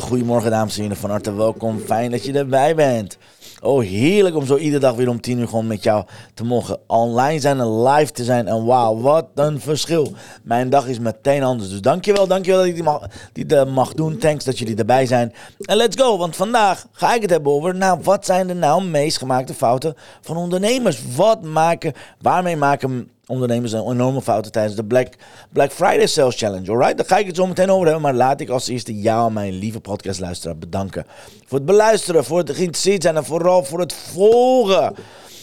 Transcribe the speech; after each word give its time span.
Hele 0.00 0.12
goede 0.12 0.32
morgen 0.32 0.50
dames 0.50 0.76
en 0.76 0.82
heren. 0.82 0.96
Van 0.96 1.10
harte 1.10 1.34
welkom. 1.34 1.78
Fijn 1.78 2.10
dat 2.10 2.24
je 2.24 2.32
erbij 2.32 2.74
bent. 2.74 3.18
Oh, 3.62 3.82
heerlijk 3.82 4.36
om 4.36 4.46
zo 4.46 4.56
iedere 4.56 4.80
dag 4.80 4.94
weer 4.94 5.08
om 5.08 5.20
10 5.20 5.38
uur 5.38 5.48
gewoon 5.48 5.66
met 5.66 5.82
jou 5.82 6.04
te 6.34 6.44
mogen 6.44 6.78
online 6.86 7.40
zijn 7.40 7.60
en 7.60 7.82
live 7.82 8.12
te 8.12 8.24
zijn. 8.24 8.48
En 8.48 8.64
wauw, 8.64 9.00
wat 9.00 9.26
een 9.34 9.60
verschil. 9.60 10.12
Mijn 10.42 10.70
dag 10.70 10.86
is 10.86 10.98
meteen 10.98 11.42
anders. 11.42 11.70
Dus 11.70 11.80
dankjewel, 11.80 12.26
dankjewel 12.26 12.58
dat 12.58 12.68
ik 12.68 12.74
die 12.74 12.82
mag, 12.82 13.06
die 13.32 13.64
mag 13.64 13.94
doen. 13.94 14.18
Thanks 14.18 14.44
dat 14.44 14.58
jullie 14.58 14.76
erbij 14.76 15.06
zijn. 15.06 15.32
En 15.58 15.76
let's 15.76 16.02
go, 16.02 16.18
want 16.18 16.36
vandaag 16.36 16.86
ga 16.92 17.14
ik 17.14 17.22
het 17.22 17.30
hebben 17.30 17.52
over, 17.52 17.74
nou, 17.74 17.98
wat 18.02 18.26
zijn 18.26 18.46
de 18.46 18.54
nou 18.54 18.84
meest 18.84 19.18
gemaakte 19.18 19.54
fouten 19.54 19.94
van 20.20 20.36
ondernemers? 20.36 20.98
Wat 21.16 21.42
maken, 21.42 21.92
waarmee 22.20 22.56
maken 22.56 23.10
ondernemers 23.30 23.72
een 23.72 23.90
enorme 23.90 24.22
fouten 24.22 24.52
tijdens 24.52 24.76
de 24.76 24.84
Black, 24.84 25.08
Black 25.52 25.72
Friday 25.72 26.06
Sales 26.06 26.38
Challenge. 26.38 26.70
Alright, 26.70 26.96
daar 26.96 27.06
ga 27.06 27.18
ik 27.18 27.26
het 27.26 27.36
zo 27.36 27.46
meteen 27.46 27.70
over 27.70 27.84
hebben. 27.84 28.02
Maar 28.02 28.14
laat 28.14 28.40
ik 28.40 28.48
als 28.48 28.68
eerste 28.68 29.00
jou, 29.00 29.32
mijn 29.32 29.52
lieve 29.52 29.80
podcastluisteraar, 29.80 30.58
bedanken. 30.58 31.06
Voor 31.46 31.58
het 31.58 31.66
beluisteren, 31.66 32.24
voor 32.24 32.38
het 32.38 32.50
geïnteresseerd 32.50 33.02
zijn 33.02 33.16
en 33.16 33.24
vooral 33.24 33.64
voor 33.64 33.80
het 33.80 33.92
volgen. 33.92 34.94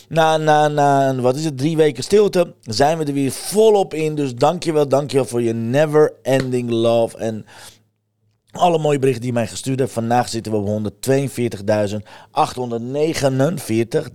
Na, 0.09 0.37
na, 0.37 0.67
na, 0.67 1.15
wat 1.15 1.35
is 1.35 1.45
het, 1.45 1.57
drie 1.57 1.77
weken 1.77 2.03
stilte, 2.03 2.53
zijn 2.61 2.97
we 2.97 3.05
er 3.05 3.13
weer 3.13 3.31
volop 3.31 3.93
in. 3.93 4.15
Dus 4.15 4.35
dankjewel, 4.35 4.87
dankjewel 4.87 5.25
voor 5.25 5.41
je 5.41 5.53
never 5.53 6.13
ending 6.21 6.69
love. 6.69 7.17
En 7.17 7.45
alle 8.51 8.77
mooie 8.77 8.99
berichten 8.99 9.23
die 9.23 9.33
mij 9.33 9.47
gestuurd 9.47 9.79
hebt. 9.79 9.91
Vandaag 9.91 10.29
zitten 10.29 10.51
we 10.51 10.57
op 10.57 10.67
142.849 10.67 10.73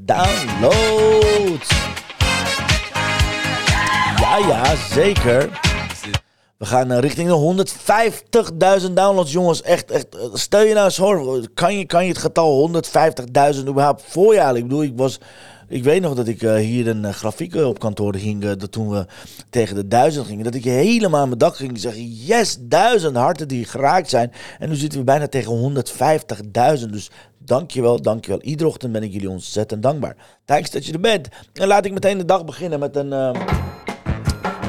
downloads. 0.04 1.81
Ja, 4.32 4.38
ja, 4.38 4.76
zeker. 4.76 5.60
We 6.56 6.66
gaan 6.66 6.92
richting 6.92 7.28
de 7.28 7.66
150.000 8.86 8.92
downloads, 8.92 9.32
jongens. 9.32 9.62
Echt, 9.62 9.90
echt. 9.90 10.06
Stel 10.32 10.62
je 10.62 10.74
nou 10.74 10.84
eens 10.84 10.96
voor, 10.96 11.48
kan 11.54 11.78
je, 11.78 11.86
kan 11.86 12.02
je 12.04 12.08
het 12.08 12.18
getal 12.18 12.70
150.000 13.54 13.68
überhaupt 13.68 14.02
voorjaar? 14.06 14.56
Ik 14.56 14.62
bedoel, 14.62 14.82
ik 14.82 14.92
was... 14.96 15.20
Ik 15.68 15.84
weet 15.84 16.02
nog 16.02 16.14
dat 16.14 16.28
ik 16.28 16.42
uh, 16.42 16.54
hier 16.54 16.88
een 16.88 17.14
grafiek 17.14 17.54
op 17.54 17.78
kantoor 17.78 18.14
hing. 18.14 18.54
Dat 18.54 18.72
toen 18.72 18.90
we 18.90 19.06
tegen 19.50 19.74
de 19.74 19.88
duizend 19.88 20.26
gingen. 20.26 20.44
Dat 20.44 20.54
ik 20.54 20.64
helemaal 20.64 21.20
aan 21.20 21.26
mijn 21.26 21.38
dak 21.38 21.56
ging 21.56 21.78
zeggen: 21.78 22.04
Yes, 22.04 22.56
duizend 22.60 23.16
harten 23.16 23.48
die 23.48 23.64
geraakt 23.64 24.10
zijn. 24.10 24.32
En 24.58 24.68
nu 24.68 24.74
zitten 24.74 24.98
we 24.98 25.04
bijna 25.04 25.28
tegen 25.28 25.84
150.000. 26.80 26.90
Dus 26.90 27.10
dankjewel, 27.38 28.02
dankjewel. 28.02 28.40
Iedere 28.42 28.68
ochtend 28.68 28.92
ben 28.92 29.02
ik 29.02 29.12
jullie 29.12 29.30
ontzettend 29.30 29.82
dankbaar. 29.82 30.16
Thanks 30.44 30.70
dat 30.70 30.86
je 30.86 30.92
er 30.92 31.00
bent. 31.00 31.28
En 31.52 31.66
laat 31.66 31.84
ik 31.84 31.92
meteen 31.92 32.18
de 32.18 32.24
dag 32.24 32.44
beginnen 32.44 32.78
met 32.78 32.96
een 32.96 33.12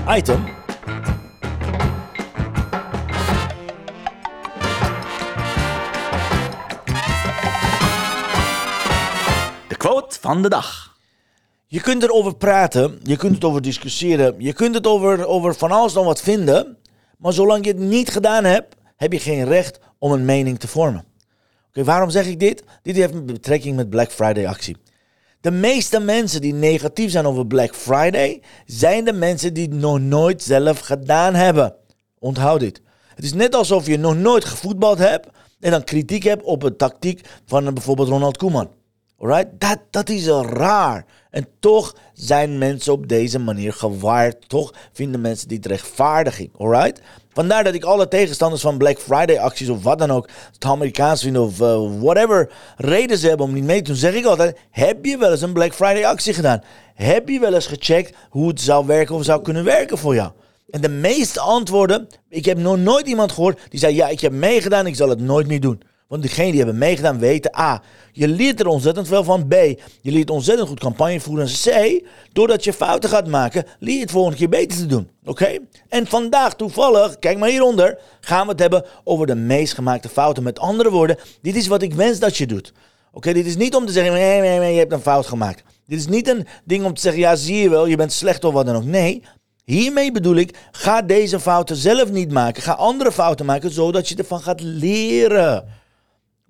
item. 0.09 0.45
De 9.67 9.77
quote 9.77 10.17
van 10.19 10.41
de 10.41 10.49
dag. 10.49 10.97
Je 11.67 11.81
kunt 11.81 12.03
erover 12.03 12.35
praten, 12.35 12.99
je 13.03 13.17
kunt 13.17 13.33
het 13.35 13.43
over 13.43 13.61
discussiëren, 13.61 14.35
je 14.37 14.53
kunt 14.53 14.75
het 14.75 14.87
over, 14.87 15.25
over 15.25 15.55
van 15.55 15.71
alles 15.71 15.93
dan 15.93 16.05
wat 16.05 16.21
vinden. 16.21 16.77
Maar 17.17 17.33
zolang 17.33 17.65
je 17.65 17.71
het 17.71 17.79
niet 17.79 18.09
gedaan 18.09 18.43
hebt, 18.43 18.75
heb 18.95 19.11
je 19.11 19.19
geen 19.19 19.45
recht 19.45 19.79
om 19.97 20.11
een 20.11 20.25
mening 20.25 20.59
te 20.59 20.67
vormen. 20.67 21.05
Oké, 21.67 21.83
waarom 21.83 22.09
zeg 22.09 22.25
ik 22.25 22.39
dit? 22.39 22.63
Dit 22.81 22.95
heeft 22.95 23.25
betrekking 23.25 23.75
met 23.75 23.89
Black 23.89 24.11
Friday 24.11 24.47
actie. 24.47 24.77
De 25.43 25.51
meeste 25.51 25.99
mensen 25.99 26.41
die 26.41 26.53
negatief 26.53 27.11
zijn 27.11 27.25
over 27.25 27.47
Black 27.47 27.75
Friday, 27.75 28.41
zijn 28.65 29.05
de 29.05 29.13
mensen 29.13 29.53
die 29.53 29.63
het 29.63 29.73
nog 29.73 29.99
nooit 29.99 30.43
zelf 30.43 30.79
gedaan 30.79 31.35
hebben. 31.35 31.75
Onthoud 32.19 32.59
dit. 32.59 32.81
Het 33.15 33.25
is 33.25 33.33
net 33.33 33.55
alsof 33.55 33.87
je 33.87 33.97
nog 33.97 34.15
nooit 34.15 34.45
gevoetbald 34.45 34.97
hebt 34.97 35.27
en 35.59 35.71
dan 35.71 35.83
kritiek 35.83 36.23
hebt 36.23 36.43
op 36.43 36.63
een 36.63 36.77
tactiek 36.77 37.27
van 37.45 37.73
bijvoorbeeld 37.73 38.07
Ronald 38.07 38.37
Koeman. 38.37 38.69
Alright? 39.23 39.47
Dat, 39.57 39.79
dat 39.89 40.09
is 40.09 40.27
raar. 40.27 41.05
En 41.29 41.47
toch 41.59 41.95
zijn 42.13 42.57
mensen 42.57 42.93
op 42.93 43.07
deze 43.07 43.39
manier 43.39 43.73
gewaard. 43.73 44.49
Toch 44.49 44.73
vinden 44.93 45.21
mensen 45.21 45.47
dit 45.47 45.65
rechtvaardiging. 45.65 46.49
Alright? 46.57 47.01
Vandaar 47.33 47.63
dat 47.63 47.73
ik 47.73 47.83
alle 47.83 48.07
tegenstanders 48.07 48.61
van 48.61 48.77
Black 48.77 48.99
Friday 48.99 49.37
acties 49.37 49.69
of 49.69 49.83
wat 49.83 49.99
dan 49.99 50.11
ook, 50.11 50.29
het 50.53 50.65
Amerikaans 50.65 51.21
vinden 51.21 51.41
of 51.41 51.59
uh, 51.59 52.01
whatever 52.01 52.51
reden 52.77 53.17
ze 53.17 53.27
hebben 53.27 53.45
om 53.45 53.53
niet 53.53 53.63
mee 53.63 53.81
te 53.81 53.83
doen, 53.83 53.95
zeg 53.95 54.13
ik 54.13 54.25
altijd: 54.25 54.57
heb 54.71 55.05
je 55.05 55.17
wel 55.17 55.31
eens 55.31 55.41
een 55.41 55.53
Black 55.53 55.73
Friday 55.73 56.05
actie 56.05 56.33
gedaan? 56.33 56.63
Heb 56.93 57.29
je 57.29 57.39
wel 57.39 57.53
eens 57.53 57.67
gecheckt 57.67 58.15
hoe 58.29 58.47
het 58.47 58.61
zou 58.61 58.85
werken 58.85 59.15
of 59.15 59.23
zou 59.23 59.41
kunnen 59.41 59.63
werken 59.63 59.97
voor 59.97 60.15
jou? 60.15 60.31
En 60.69 60.81
de 60.81 60.89
meeste 60.89 61.39
antwoorden, 61.39 62.07
ik 62.29 62.45
heb 62.45 62.57
nog 62.57 62.77
nooit 62.77 63.07
iemand 63.07 63.31
gehoord 63.31 63.59
die 63.69 63.79
zei: 63.79 63.95
ja, 63.95 64.07
ik 64.07 64.19
heb 64.19 64.31
meegedaan, 64.31 64.87
ik 64.87 64.95
zal 64.95 65.09
het 65.09 65.19
nooit 65.19 65.47
meer 65.47 65.61
doen. 65.61 65.81
Want 66.13 66.25
diegenen 66.25 66.51
die 66.51 66.59
hebben 66.59 66.77
meegedaan 66.77 67.19
weten 67.19 67.59
A. 67.59 67.81
Je 68.11 68.27
leert 68.27 68.59
er 68.59 68.67
ontzettend 68.67 69.07
veel 69.07 69.23
van. 69.23 69.47
B. 69.47 69.53
Je 70.01 70.11
leert 70.11 70.29
ontzettend 70.29 70.67
goed 70.67 70.79
campagne 70.79 71.19
voeren. 71.19 71.47
C. 71.47 72.01
Doordat 72.33 72.63
je 72.63 72.73
fouten 72.73 73.09
gaat 73.09 73.27
maken, 73.27 73.65
leer 73.79 73.95
je 73.95 74.01
het 74.01 74.11
volgende 74.11 74.37
keer 74.37 74.49
beter 74.49 74.77
te 74.77 74.85
doen. 74.85 75.09
Oké? 75.25 75.57
En 75.89 76.07
vandaag 76.07 76.55
toevallig, 76.55 77.19
kijk 77.19 77.37
maar 77.37 77.49
hieronder, 77.49 77.99
gaan 78.19 78.45
we 78.45 78.51
het 78.51 78.59
hebben 78.59 78.85
over 79.03 79.27
de 79.27 79.35
meest 79.35 79.73
gemaakte 79.73 80.09
fouten. 80.09 80.43
Met 80.43 80.59
andere 80.59 80.89
woorden, 80.89 81.17
dit 81.41 81.55
is 81.55 81.67
wat 81.67 81.81
ik 81.81 81.93
wens 81.93 82.19
dat 82.19 82.37
je 82.37 82.47
doet. 82.47 82.73
Oké, 83.11 83.33
dit 83.33 83.45
is 83.45 83.55
niet 83.55 83.75
om 83.75 83.85
te 83.85 83.91
zeggen, 83.91 84.13
nee, 84.13 84.41
nee, 84.41 84.59
nee, 84.59 84.73
je 84.73 84.79
hebt 84.79 84.93
een 84.93 84.99
fout 84.99 85.25
gemaakt. 85.25 85.63
Dit 85.87 85.99
is 85.99 86.07
niet 86.07 86.27
een 86.27 86.47
ding 86.65 86.85
om 86.85 86.93
te 86.93 87.01
zeggen, 87.01 87.21
ja, 87.21 87.35
zie 87.35 87.57
je 87.57 87.69
wel, 87.69 87.85
je 87.85 87.95
bent 87.95 88.11
slecht 88.11 88.43
of 88.43 88.53
wat 88.53 88.65
dan 88.65 88.75
ook. 88.75 88.85
Nee, 88.85 89.23
hiermee 89.65 90.11
bedoel 90.11 90.35
ik, 90.35 90.57
ga 90.71 91.01
deze 91.01 91.39
fouten 91.39 91.75
zelf 91.75 92.11
niet 92.11 92.31
maken. 92.31 92.63
Ga 92.63 92.73
andere 92.73 93.11
fouten 93.11 93.45
maken, 93.45 93.71
zodat 93.71 94.09
je 94.09 94.15
ervan 94.15 94.41
gaat 94.41 94.61
leren. 94.61 95.81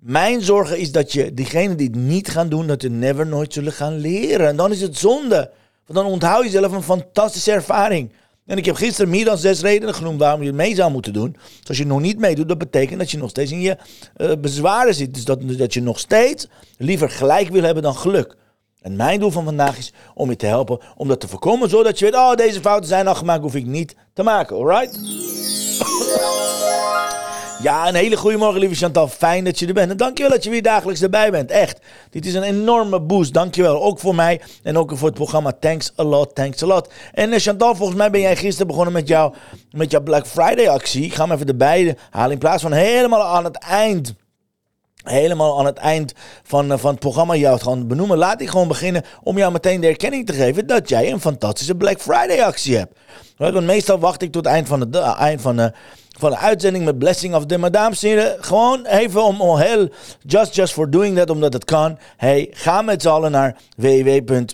Mijn 0.04 0.42
zorgen 0.42 0.78
is 0.78 0.92
dat 0.92 1.12
je, 1.12 1.34
diegenen 1.34 1.76
die 1.76 1.86
het 1.86 1.96
niet 1.96 2.28
gaan 2.28 2.48
doen, 2.48 2.66
dat 2.66 2.82
ze 2.82 2.88
never 2.88 3.26
nooit 3.26 3.52
zullen 3.52 3.72
gaan 3.72 3.98
leren. 3.98 4.48
En 4.48 4.56
dan 4.56 4.72
is 4.72 4.80
het 4.80 4.98
zonde. 4.98 5.50
Want 5.86 5.98
dan 5.98 6.06
onthoud 6.06 6.44
je 6.44 6.50
zelf 6.50 6.72
een 6.72 6.82
fantastische 6.82 7.52
ervaring. 7.52 8.12
En 8.46 8.58
ik 8.58 8.64
heb 8.64 8.74
gisteren 8.74 9.10
meer 9.10 9.24
dan 9.24 9.38
zes 9.38 9.60
redenen 9.60 9.94
genoemd 9.94 10.18
waarom 10.18 10.42
je 10.42 10.52
mee 10.52 10.74
zou 10.74 10.90
moeten 10.90 11.12
doen. 11.12 11.36
Dus 11.58 11.68
als 11.68 11.78
je 11.78 11.86
nog 11.86 12.00
niet 12.00 12.18
meedoet, 12.18 12.48
dat 12.48 12.58
betekent 12.58 12.98
dat 12.98 13.10
je 13.10 13.18
nog 13.18 13.30
steeds 13.30 13.50
in 13.50 13.60
je 13.60 13.76
uh, 14.16 14.32
bezwaren 14.38 14.94
zit. 14.94 15.14
Dus 15.14 15.24
dat, 15.24 15.40
dat 15.58 15.74
je 15.74 15.82
nog 15.82 15.98
steeds 15.98 16.46
liever 16.78 17.10
gelijk 17.10 17.48
wil 17.48 17.62
hebben 17.62 17.82
dan 17.82 17.96
geluk. 17.96 18.36
En 18.80 18.96
mijn 18.96 19.20
doel 19.20 19.30
van 19.30 19.44
vandaag 19.44 19.78
is 19.78 19.92
om 20.14 20.30
je 20.30 20.36
te 20.36 20.46
helpen 20.46 20.78
om 20.96 21.08
dat 21.08 21.20
te 21.20 21.28
voorkomen, 21.28 21.68
zodat 21.68 21.98
je 21.98 22.04
weet, 22.04 22.14
oh 22.14 22.34
deze 22.34 22.60
fouten 22.60 22.88
zijn 22.88 23.06
al 23.06 23.14
gemaakt, 23.14 23.42
hoef 23.42 23.54
ik 23.54 23.66
niet 23.66 23.96
te 24.12 24.22
maken, 24.22 24.56
alright? 24.56 24.98
Ja, 27.64 27.88
een 27.88 27.94
hele 27.94 28.16
goede 28.16 28.36
morgen, 28.36 28.60
lieve 28.60 28.74
Chantal. 28.74 29.08
Fijn 29.08 29.44
dat 29.44 29.58
je 29.58 29.66
er 29.66 29.74
bent. 29.74 29.90
En 29.90 29.96
dankjewel 29.96 30.32
dat 30.32 30.44
je 30.44 30.50
weer 30.50 30.62
dagelijks 30.62 31.02
erbij 31.02 31.30
bent. 31.30 31.50
Echt. 31.50 31.78
Dit 32.10 32.26
is 32.26 32.34
een 32.34 32.42
enorme 32.42 33.00
boost. 33.00 33.34
Dankjewel. 33.34 33.82
Ook 33.82 33.98
voor 33.98 34.14
mij 34.14 34.40
en 34.62 34.78
ook 34.78 34.96
voor 34.96 35.08
het 35.08 35.16
programma. 35.16 35.52
Thanks 35.60 35.92
a 35.98 36.02
lot, 36.02 36.34
thanks 36.34 36.62
a 36.62 36.66
lot. 36.66 36.92
En 37.12 37.32
uh, 37.32 37.38
Chantal, 37.38 37.74
volgens 37.74 37.98
mij 37.98 38.10
ben 38.10 38.20
jij 38.20 38.36
gisteren 38.36 38.66
begonnen 38.66 38.92
met, 38.92 39.08
jou, 39.08 39.34
met 39.70 39.90
jouw 39.90 40.02
Black 40.02 40.26
Friday 40.26 40.68
actie. 40.68 41.04
Ik 41.04 41.14
ga 41.14 41.22
hem 41.22 41.32
even 41.32 41.46
erbij 41.46 41.96
halen. 42.10 42.32
In 42.32 42.38
plaats 42.38 42.62
van 42.62 42.72
helemaal 42.72 43.22
aan 43.22 43.44
het 43.44 43.56
eind 43.56 44.14
helemaal 45.04 45.58
aan 45.58 45.66
het 45.66 45.78
eind 45.78 46.12
van, 46.42 46.72
eh, 46.72 46.78
van 46.78 46.90
het 46.90 47.00
programma 47.00 47.34
jou 47.34 47.58
gewoon 47.60 47.86
benoemen. 47.86 48.18
Laat 48.18 48.40
ik 48.40 48.48
gewoon 48.48 48.68
beginnen 48.68 49.02
om 49.22 49.38
jou 49.38 49.52
meteen 49.52 49.80
de 49.80 49.86
erkenning 49.86 50.26
te 50.26 50.32
geven 50.32 50.66
dat 50.66 50.88
jij 50.88 51.12
een 51.12 51.20
fantastische 51.20 51.74
Black 51.74 52.00
Friday 52.00 52.42
actie 52.42 52.76
hebt. 52.76 52.98
Want 53.36 53.60
meestal 53.60 53.98
wacht 53.98 54.22
ik 54.22 54.32
tot 54.32 54.44
het 54.44 54.54
eind 54.54 54.68
van 54.68 54.90
de, 54.90 54.98
eind 54.98 55.40
van 55.40 55.56
de, 55.56 55.72
van 56.18 56.30
de 56.30 56.36
uitzending 56.36 56.84
met 56.84 56.98
Blessing 56.98 57.34
of 57.34 57.46
the 57.46 57.70
dames 57.70 58.02
en 58.02 58.36
gewoon 58.40 58.86
even 58.86 59.24
om, 59.24 59.40
om 59.40 59.58
heel, 59.58 59.88
just, 60.20 60.54
just 60.54 60.72
for 60.72 60.90
doing 60.90 61.16
that, 61.16 61.30
omdat 61.30 61.52
het 61.52 61.64
kan. 61.64 61.98
Hey, 62.16 62.48
ga 62.50 62.82
met 62.82 63.02
z'n 63.02 63.08
allen 63.08 63.30
naar 63.30 63.56
www 63.76 64.44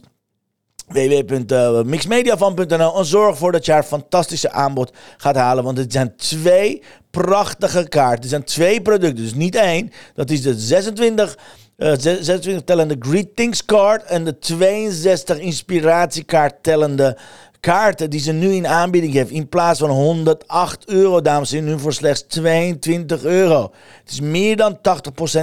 www.mixmediavan.nl 0.90 2.98
en 2.98 3.04
zorg 3.04 3.30
ervoor 3.30 3.52
dat 3.52 3.66
je 3.66 3.72
haar 3.72 3.82
fantastische 3.82 4.50
aanbod 4.50 4.92
gaat 5.16 5.36
halen. 5.36 5.64
Want 5.64 5.78
het 5.78 5.92
zijn 5.92 6.16
twee 6.16 6.82
prachtige 7.10 7.88
kaarten. 7.88 8.20
Het 8.20 8.30
zijn 8.30 8.44
twee 8.44 8.82
producten, 8.82 9.24
dus 9.24 9.34
niet 9.34 9.54
één. 9.54 9.92
Dat 10.14 10.30
is 10.30 10.42
de 10.42 10.54
26, 10.54 11.38
uh, 11.76 11.92
26 11.98 12.62
tellende 12.64 12.96
greetings 12.98 13.64
card 13.64 14.04
en 14.04 14.24
de 14.24 14.38
62 14.38 15.38
inspiratiekaart 15.38 16.62
tellende 16.62 17.18
kaarten 17.60 18.10
die 18.10 18.20
ze 18.20 18.32
nu 18.32 18.52
in 18.52 18.66
aanbieding 18.66 19.12
heeft. 19.12 19.30
In 19.30 19.48
plaats 19.48 19.78
van 19.78 19.90
108 19.90 20.88
euro, 20.88 21.20
dames 21.20 21.52
en 21.52 21.58
heren, 21.58 21.74
nu 21.74 21.80
voor 21.80 21.92
slechts 21.92 22.24
22 22.28 23.24
euro. 23.24 23.72
Het 24.02 24.12
is 24.12 24.20
meer 24.20 24.56
dan 24.56 24.76
80% 24.76 24.80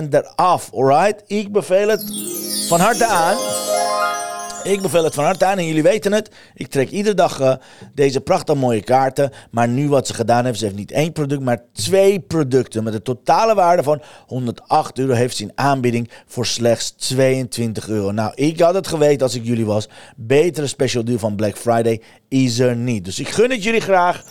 eraf, 0.09 0.69
alright? 0.73 1.23
Ik 1.27 1.51
beveel 1.51 1.89
het 1.89 2.03
van 2.67 2.79
harte 2.79 3.05
aan. 3.05 3.37
Ik 4.63 4.81
beveel 4.81 5.03
het 5.03 5.13
van 5.13 5.23
harte 5.23 5.45
aan 5.45 5.57
en 5.57 5.65
jullie 5.65 5.83
weten 5.83 6.11
het. 6.11 6.29
Ik 6.55 6.67
trek 6.67 6.89
iedere 6.89 7.15
dag 7.15 7.39
uh, 7.39 7.53
deze 7.93 8.21
prachtig 8.21 8.55
mooie 8.55 8.83
kaarten. 8.83 9.31
Maar 9.51 9.67
nu 9.67 9.89
wat 9.89 10.07
ze 10.07 10.13
gedaan 10.13 10.45
heeft, 10.45 10.59
ze 10.59 10.65
heeft 10.65 10.77
niet 10.77 10.91
één 10.91 11.11
product, 11.11 11.41
maar 11.41 11.61
twee 11.73 12.19
producten. 12.19 12.83
Met 12.83 12.93
een 12.93 13.01
totale 13.01 13.55
waarde 13.55 13.83
van 13.83 14.01
108 14.27 14.99
euro 14.99 15.13
heeft 15.13 15.35
ze 15.37 15.43
in 15.43 15.51
aanbieding 15.55 16.09
voor 16.25 16.45
slechts 16.45 16.91
22 16.91 17.87
euro. 17.87 18.11
Nou, 18.11 18.31
ik 18.35 18.59
had 18.59 18.73
het 18.73 18.87
geweten 18.87 19.21
als 19.21 19.35
ik 19.35 19.45
jullie 19.45 19.65
was. 19.65 19.89
Betere 20.15 20.67
special 20.67 21.03
deal 21.03 21.19
van 21.19 21.35
Black 21.35 21.57
Friday 21.57 22.01
is 22.27 22.59
er 22.59 22.75
niet. 22.75 23.05
Dus 23.05 23.19
ik 23.19 23.29
gun 23.29 23.51
het 23.51 23.63
jullie 23.63 23.81
graag 23.81 24.23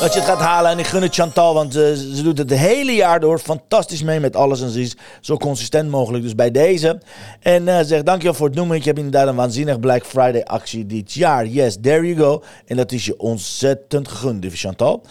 dat 0.00 0.12
je 0.12 0.18
het 0.18 0.28
gaat 0.28 0.40
halen. 0.40 0.70
En 0.70 0.78
ik 0.78 0.86
gun 0.86 1.02
het 1.02 1.14
Chantal, 1.14 1.54
want 1.54 1.76
uh, 1.76 1.92
ze 1.92 2.20
doet 2.22 2.38
het 2.38 2.50
het 2.50 2.58
hele 2.58 2.92
jaar 2.92 3.20
door 3.20 3.38
fantastisch 3.38 4.02
mee 4.02 4.20
met 4.20 4.36
alles. 4.36 4.60
En 4.60 4.70
ze 4.70 4.80
is 4.80 4.96
zo 5.20 5.36
consistent 5.36 5.90
mogelijk. 5.90 6.22
Dus 6.22 6.34
bij 6.34 6.50
deze. 6.50 7.00
En 7.40 7.66
uh, 7.66 7.78
zeg 7.82 8.02
dankjewel 8.02 8.34
voor 8.34 8.46
het 8.46 8.56
noemen. 8.56 8.76
Ik 8.76 8.84
heb 8.84 8.96
inderdaad 8.96 9.28
een 9.28 9.36
waanzinnig 9.36 9.80
Black 9.80 10.06
Friday 10.06 10.42
actie 10.42 10.86
dit 10.86 11.12
jaar. 11.12 11.46
Yes, 11.46 11.76
there 11.80 12.06
you 12.06 12.16
go. 12.16 12.42
En 12.66 12.76
dat 12.76 12.92
is 12.92 13.04
je 13.04 13.18
ontzettend 13.18 14.08
gegund, 14.08 14.46
Chantal. 14.48 15.02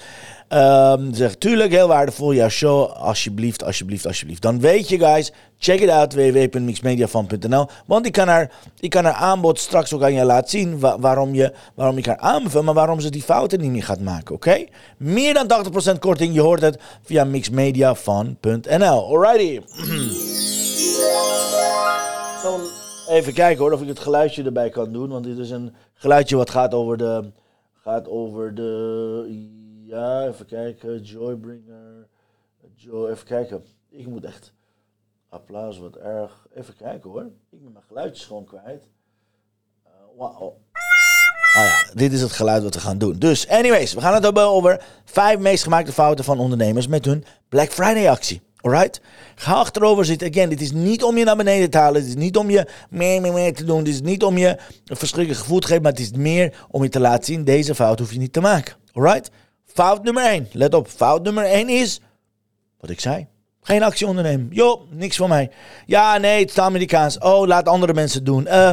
Um, 0.53 1.13
zeg, 1.13 1.35
tuurlijk, 1.35 1.71
heel 1.71 1.87
waardevol. 1.87 2.31
Ja, 2.31 2.49
show, 2.49 2.91
alsjeblieft, 2.91 3.63
alsjeblieft, 3.63 4.07
alsjeblieft. 4.07 4.41
Dan 4.41 4.59
weet 4.59 4.89
je, 4.89 4.99
guys, 4.99 5.31
check 5.57 5.79
it 5.79 5.89
out, 5.89 6.13
www.mixmediafan.nl. 6.13 7.67
Want 7.85 8.05
ik 8.05 8.11
kan, 8.11 8.27
haar, 8.27 8.51
ik 8.79 8.89
kan 8.89 9.03
haar 9.03 9.13
aanbod 9.13 9.59
straks 9.59 9.93
ook 9.93 10.01
aan 10.01 10.13
je 10.13 10.25
laten 10.25 10.49
zien 10.49 10.79
waarom, 10.79 11.33
je, 11.33 11.53
waarom 11.75 11.97
ik 11.97 12.05
haar 12.05 12.17
aanbeveel, 12.17 12.63
maar 12.63 12.73
waarom 12.73 12.99
ze 12.99 13.09
die 13.09 13.21
fouten 13.21 13.59
niet 13.59 13.71
meer 13.71 13.83
gaat 13.83 13.99
maken, 13.99 14.35
oké? 14.35 14.65
Meer 14.97 15.33
dan 15.33 15.65
80% 15.95 15.99
korting, 15.99 16.33
je 16.33 16.41
hoort 16.41 16.61
het 16.61 16.79
via 17.03 17.23
mixmediafan.nl. 17.23 19.15
Alrighty. 19.15 19.61
even 23.09 23.33
kijken 23.33 23.63
hoor, 23.63 23.71
of 23.71 23.81
ik 23.81 23.87
het 23.87 23.99
geluidje 23.99 24.43
erbij 24.43 24.69
kan 24.69 24.91
doen, 24.91 25.09
want 25.09 25.23
dit 25.23 25.37
is 25.37 25.49
een 25.49 25.73
geluidje 25.93 26.35
wat 26.35 26.49
gaat 26.49 26.73
over 26.73 26.97
de... 26.97 27.31
Gaat 27.83 28.09
over 28.09 28.55
de 28.55 29.65
ja, 29.87 30.27
even 30.27 30.45
kijken. 30.45 31.01
Joybringer. 31.01 32.07
Joy, 32.75 33.09
even 33.09 33.25
kijken. 33.25 33.63
Ik 33.89 34.07
moet 34.07 34.23
echt. 34.23 34.53
Applaus, 35.29 35.79
wat 35.79 35.95
erg. 35.95 36.47
Even 36.53 36.75
kijken 36.75 37.09
hoor. 37.09 37.25
Ik 37.49 37.63
ben 37.63 37.71
mijn 37.71 37.85
geluidjes 37.87 38.25
gewoon 38.25 38.45
kwijt. 38.45 38.87
Uh, 39.85 39.91
wow. 40.17 40.53
Ah 41.57 41.65
ja, 41.65 41.93
dit 41.93 42.13
is 42.13 42.21
het 42.21 42.31
geluid 42.31 42.63
wat 42.63 42.73
we 42.73 42.79
gaan 42.79 42.97
doen. 42.97 43.19
Dus, 43.19 43.47
anyways, 43.47 43.93
we 43.93 44.01
gaan 44.01 44.13
het 44.13 44.23
hebben 44.23 44.43
over 44.43 44.85
vijf 45.05 45.39
meest 45.39 45.63
gemaakte 45.63 45.91
fouten 45.91 46.25
van 46.25 46.39
ondernemers 46.39 46.87
met 46.87 47.05
hun 47.05 47.25
Black 47.49 47.71
Friday 47.71 48.09
actie. 48.09 48.41
Alright? 48.61 49.01
Ga 49.35 49.53
achterover 49.53 50.05
zitten. 50.05 50.29
Again, 50.29 50.49
dit 50.49 50.61
is 50.61 50.71
niet 50.71 51.03
om 51.03 51.17
je 51.17 51.23
naar 51.23 51.35
beneden 51.35 51.69
te 51.69 51.77
halen. 51.77 52.01
Dit 52.01 52.09
is 52.09 52.15
niet 52.15 52.37
om 52.37 52.49
je 52.49 52.67
meer, 52.89 53.21
meer, 53.21 53.33
meer 53.33 53.53
te 53.53 53.63
doen. 53.63 53.83
Dit 53.83 53.93
is 53.93 54.01
niet 54.01 54.23
om 54.23 54.37
je 54.37 54.57
een 54.85 54.97
verschrikkelijk 54.97 55.41
gevoel 55.41 55.59
te 55.59 55.67
geven. 55.67 55.81
Maar 55.81 55.91
het 55.91 56.01
is 56.01 56.11
meer 56.11 56.65
om 56.69 56.83
je 56.83 56.89
te 56.89 56.99
laten 56.99 57.25
zien: 57.25 57.43
deze 57.43 57.75
fout 57.75 57.99
hoef 57.99 58.11
je 58.11 58.19
niet 58.19 58.33
te 58.33 58.41
maken. 58.41 58.75
Alright? 58.93 59.29
Fout 59.77 60.03
nummer 60.03 60.23
1. 60.23 60.47
Let 60.51 60.73
op, 60.73 60.87
fout 60.87 61.23
nummer 61.23 61.43
1 61.43 61.69
is 61.69 62.01
wat 62.79 62.89
ik 62.89 62.99
zei. 62.99 63.27
Geen 63.61 63.83
actie 63.83 64.07
ondernemen. 64.07 64.47
Jo, 64.51 64.85
niks 64.89 65.15
van 65.15 65.29
mij. 65.29 65.51
Ja, 65.85 66.17
nee, 66.17 66.39
het 66.39 66.49
is 66.49 66.59
Amerikaans. 66.59 67.17
Oh, 67.17 67.47
laat 67.47 67.67
andere 67.67 67.93
mensen 67.93 68.23
doen. 68.23 68.47
Uh, 68.47 68.71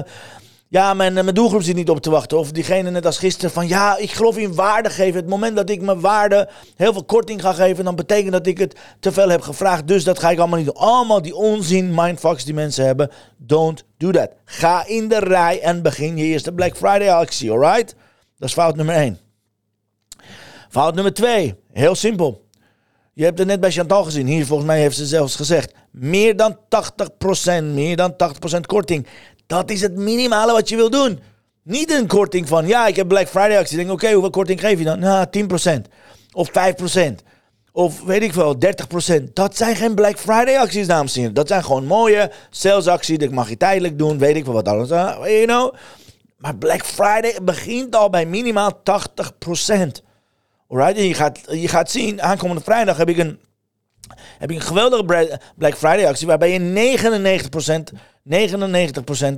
ja, 0.69 0.95
mijn, 0.95 1.13
mijn 1.13 1.35
doelgroep 1.35 1.63
zit 1.63 1.75
niet 1.75 1.91
op 1.91 2.01
te 2.01 2.11
wachten. 2.11 2.39
Of 2.39 2.53
diegene 2.53 2.91
net 2.91 3.07
als 3.07 3.19
gisteren 3.19 3.51
van 3.51 3.69
ja, 3.69 3.97
ik 3.97 4.11
geloof 4.11 4.37
in 4.37 4.55
waarde 4.55 4.91
geven. 4.91 5.21
Het 5.21 5.29
moment 5.29 5.57
dat 5.57 5.71
ik 5.71 5.83
mijn 5.83 6.01
waarde 6.01 6.49
heel 6.77 6.93
veel 6.93 7.05
korting 7.05 7.41
ga 7.41 7.53
geven, 7.53 7.85
dan 7.85 7.97
betekent 7.97 8.33
dat 8.33 8.47
ik 8.47 8.59
het 8.59 8.77
te 9.01 9.13
veel 9.13 9.29
heb 9.29 9.41
gevraagd. 9.41 9.89
Dus 9.89 10.05
dat 10.05 10.19
ga 10.19 10.31
ik 10.31 10.39
allemaal 10.39 10.59
niet 10.59 10.67
doen. 10.67 10.77
Allemaal 10.77 11.23
die 11.23 11.35
onzin 11.35 11.95
mindfucks 11.95 12.45
die 12.45 12.55
mensen 12.55 12.87
hebben. 12.87 13.11
Don't 13.37 13.85
do 13.97 14.11
that. 14.11 14.31
Ga 14.45 14.87
in 14.87 15.09
de 15.09 15.19
rij 15.19 15.61
en 15.61 15.83
begin 15.83 16.17
je 16.17 16.25
eerste 16.25 16.53
Black 16.53 16.77
Friday 16.77 17.11
actie, 17.11 17.51
alright? 17.51 17.95
Dat 18.39 18.49
is 18.49 18.55
fout 18.55 18.77
nummer 18.77 18.95
1. 18.95 19.24
Fout 20.75 20.95
nummer 20.95 21.15
twee, 21.15 21.55
heel 21.73 21.95
simpel. 21.95 22.45
Je 23.13 23.25
hebt 23.25 23.39
het 23.39 23.47
net 23.47 23.61
bij 23.61 23.71
Chantal 23.71 24.05
gezien. 24.05 24.27
Hier 24.27 24.47
volgens 24.47 24.69
mij 24.69 24.81
heeft 24.81 24.97
ze 24.97 25.07
zelfs 25.07 25.37
gezegd. 25.37 25.73
Meer 25.91 26.37
dan 26.37 26.57
80%, 26.57 27.65
meer 27.65 27.97
dan 27.97 28.15
80% 28.57 28.61
korting. 28.67 29.07
Dat 29.47 29.71
is 29.71 29.81
het 29.81 29.97
minimale 29.97 30.53
wat 30.53 30.69
je 30.69 30.77
wil 30.77 30.91
doen. 30.91 31.21
Niet 31.63 31.93
een 31.93 32.07
korting 32.07 32.49
van, 32.49 32.67
ja, 32.67 32.87
ik 32.87 32.97
heb 32.97 33.09
Black 33.09 33.29
Friday 33.29 33.59
actie. 33.59 33.77
Denk, 33.77 33.91
oké, 33.91 34.13
hoeveel 34.13 34.31
korting 34.31 34.61
geef 34.61 34.79
je 34.79 34.85
dan? 34.85 34.99
Nou, 34.99 35.27
10%. 35.27 35.81
Of 36.33 36.51
5%. 36.51 36.53
Of 37.73 38.03
weet 38.03 38.23
ik 38.23 38.33
veel, 38.33 38.57
30%. 38.59 39.33
Dat 39.33 39.57
zijn 39.57 39.77
geen 39.77 39.95
Black 39.95 40.19
Friday 40.19 40.59
acties, 40.59 40.87
dames 40.87 41.15
en 41.15 41.19
heren. 41.19 41.35
Dat 41.35 41.49
zijn 41.49 41.65
gewoon 41.65 41.87
mooie 41.87 42.31
salesacties. 42.51 43.19
Dat 43.19 43.31
mag 43.31 43.49
je 43.49 43.57
tijdelijk 43.57 43.99
doen, 43.99 44.19
weet 44.19 44.37
ik 44.37 44.45
veel 44.45 44.53
wat 44.53 44.69
alles. 44.69 44.91
Uh, 44.91 45.17
you 45.23 45.45
know. 45.45 45.75
Maar 46.37 46.57
Black 46.57 46.85
Friday 46.85 47.39
begint 47.43 47.97
al 47.97 48.11
bij 48.11 48.27
minimaal 48.27 48.83
80%. 48.83 50.04
Alright? 50.69 50.97
En 50.97 51.05
je 51.05 51.15
gaat, 51.15 51.41
je 51.51 51.69
gaat 51.69 51.91
zien, 51.91 52.23
aankomende 52.23 52.63
vrijdag 52.63 52.97
heb 52.97 53.09
ik 53.09 53.19
een, 53.19 53.39
heb 54.39 54.51
ik 54.51 54.57
een 54.57 54.63
geweldige 54.63 55.41
Black 55.57 55.77
Friday 55.77 56.07
actie 56.07 56.27
waarbij 56.27 56.53
je 56.53 56.99
99%, 57.91 57.97
99% 58.31 59.37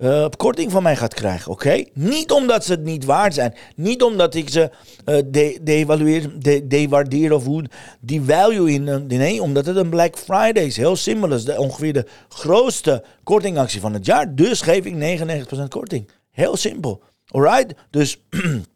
uh, 0.00 0.26
korting 0.36 0.70
van 0.70 0.82
mij 0.82 0.96
gaat 0.96 1.14
krijgen. 1.14 1.52
Oké? 1.52 1.84
Niet 1.92 2.30
omdat 2.32 2.64
ze 2.64 2.72
het 2.72 2.84
niet 2.84 3.04
waard 3.04 3.34
zijn. 3.34 3.54
Niet 3.76 4.02
omdat 4.02 4.34
ik 4.34 4.48
ze 4.48 4.70
uh, 5.06 5.52
devalueer, 5.62 6.30
de, 6.38 6.66
dewaardeer 6.66 7.32
of 7.32 7.44
hoe 7.44 7.64
die 8.00 8.22
value 8.22 8.72
in. 8.72 8.86
Uh, 8.86 8.96
nee, 8.96 9.42
omdat 9.42 9.66
het 9.66 9.76
een 9.76 9.90
Black 9.90 10.18
Friday 10.18 10.64
is. 10.64 10.76
Heel 10.76 10.96
simpel. 10.96 11.28
Dat 11.28 11.38
is 11.38 11.44
de, 11.44 11.58
ongeveer 11.58 11.92
de 11.92 12.06
grootste 12.28 13.04
kortingactie 13.22 13.80
van 13.80 13.92
het 13.92 14.06
jaar. 14.06 14.34
Dus 14.34 14.60
geef 14.60 14.84
ik 14.84 15.20
99% 15.58 15.68
korting. 15.68 16.10
Heel 16.30 16.56
simpel. 16.56 17.02
Alright? 17.26 17.74
Dus. 17.90 18.18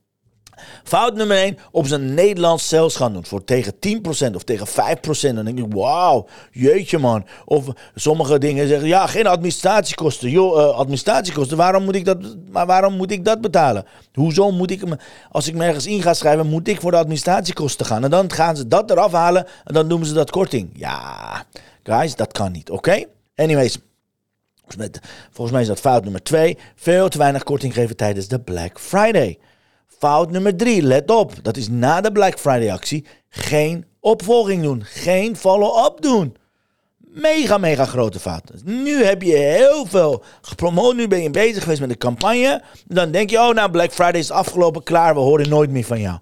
Fout 0.85 1.15
nummer 1.15 1.37
1, 1.37 1.59
op 1.71 1.87
zijn 1.87 2.15
Nederlands 2.15 2.69
sales 2.69 2.97
gaan 2.97 3.13
doen. 3.13 3.25
Voor 3.25 3.45
tegen 3.45 3.73
10% 3.75 4.35
of 4.35 4.43
tegen 4.43 4.67
5%. 4.67 5.35
Dan 5.35 5.45
denk 5.45 5.59
ik, 5.59 5.75
wauw, 5.75 6.27
jeetje 6.53 6.99
man. 6.99 7.27
Of 7.45 7.67
sommige 7.95 8.39
dingen 8.39 8.69
zeggen, 8.69 8.89
ja, 8.89 9.07
geen 9.07 9.27
administratiekosten. 9.27 10.31
Joh, 10.31 10.59
uh, 10.59 10.77
administratiekosten, 10.77 11.57
waarom 11.57 11.85
moet, 11.85 11.95
ik 11.95 12.05
dat, 12.05 12.19
maar 12.51 12.67
waarom 12.67 12.97
moet 12.97 13.11
ik 13.11 13.25
dat 13.25 13.41
betalen? 13.41 13.85
Hoezo 14.13 14.51
moet 14.51 14.71
ik, 14.71 14.83
als 15.31 15.49
ik 15.49 15.55
me 15.55 15.65
ergens 15.65 15.87
in 15.87 16.03
ga 16.03 16.15
schrijven, 16.15 16.47
moet 16.47 16.69
ik 16.69 16.81
voor 16.81 16.91
de 16.91 16.97
administratiekosten 16.97 17.87
gaan? 17.87 18.05
En 18.05 18.11
dan 18.11 18.33
gaan 18.33 18.57
ze 18.57 18.69
dat 18.69 18.91
eraf 18.91 19.13
halen 19.13 19.47
en 19.65 19.75
dan 19.75 19.87
noemen 19.87 20.07
ze 20.07 20.15
dat 20.15 20.31
korting. 20.31 20.71
Ja, 20.75 21.45
guys, 21.83 22.17
dat 22.17 22.33
kan 22.33 22.53
niet, 22.53 22.71
oké? 22.71 23.05
Anyways. 23.37 23.79
Volgens 25.31 25.51
mij 25.51 25.61
is 25.61 25.67
dat 25.67 25.81
fout 25.81 26.03
nummer 26.03 26.23
2. 26.23 26.59
Veel 26.75 27.09
te 27.09 27.19
weinig 27.19 27.43
korting 27.43 27.75
geven 27.75 27.97
tijdens 27.97 28.29
de 28.29 28.41
Black 28.41 28.81
Friday. 28.81 29.39
Fout 30.05 30.31
nummer 30.31 30.57
drie, 30.57 30.83
let 30.83 31.11
op, 31.11 31.33
dat 31.43 31.57
is 31.57 31.69
na 31.69 32.01
de 32.01 32.13
Black 32.13 32.39
Friday 32.39 32.73
actie 32.73 33.07
geen 33.29 33.85
opvolging 34.01 34.63
doen, 34.63 34.83
geen 34.85 35.37
follow-up 35.37 36.01
doen. 36.01 36.37
Mega, 36.99 37.59
mega 37.59 37.85
grote 37.85 38.21
fout. 38.21 38.51
Nu 38.65 39.05
heb 39.05 39.23
je 39.23 39.37
heel 39.37 39.87
veel 39.87 40.23
gepromoot, 40.41 40.95
nu 40.95 41.09
ben 41.09 41.23
je 41.23 41.31
bezig 41.31 41.63
geweest 41.63 41.81
met 41.81 41.89
de 41.89 41.97
campagne. 41.97 42.63
Dan 42.87 43.11
denk 43.11 43.31
je, 43.31 43.39
oh 43.39 43.55
nou, 43.55 43.71
Black 43.71 43.93
Friday 43.93 44.21
is 44.21 44.31
afgelopen, 44.31 44.83
klaar, 44.83 45.15
we 45.15 45.21
horen 45.21 45.49
nooit 45.49 45.71
meer 45.71 45.85
van 45.85 46.01
jou. 46.01 46.19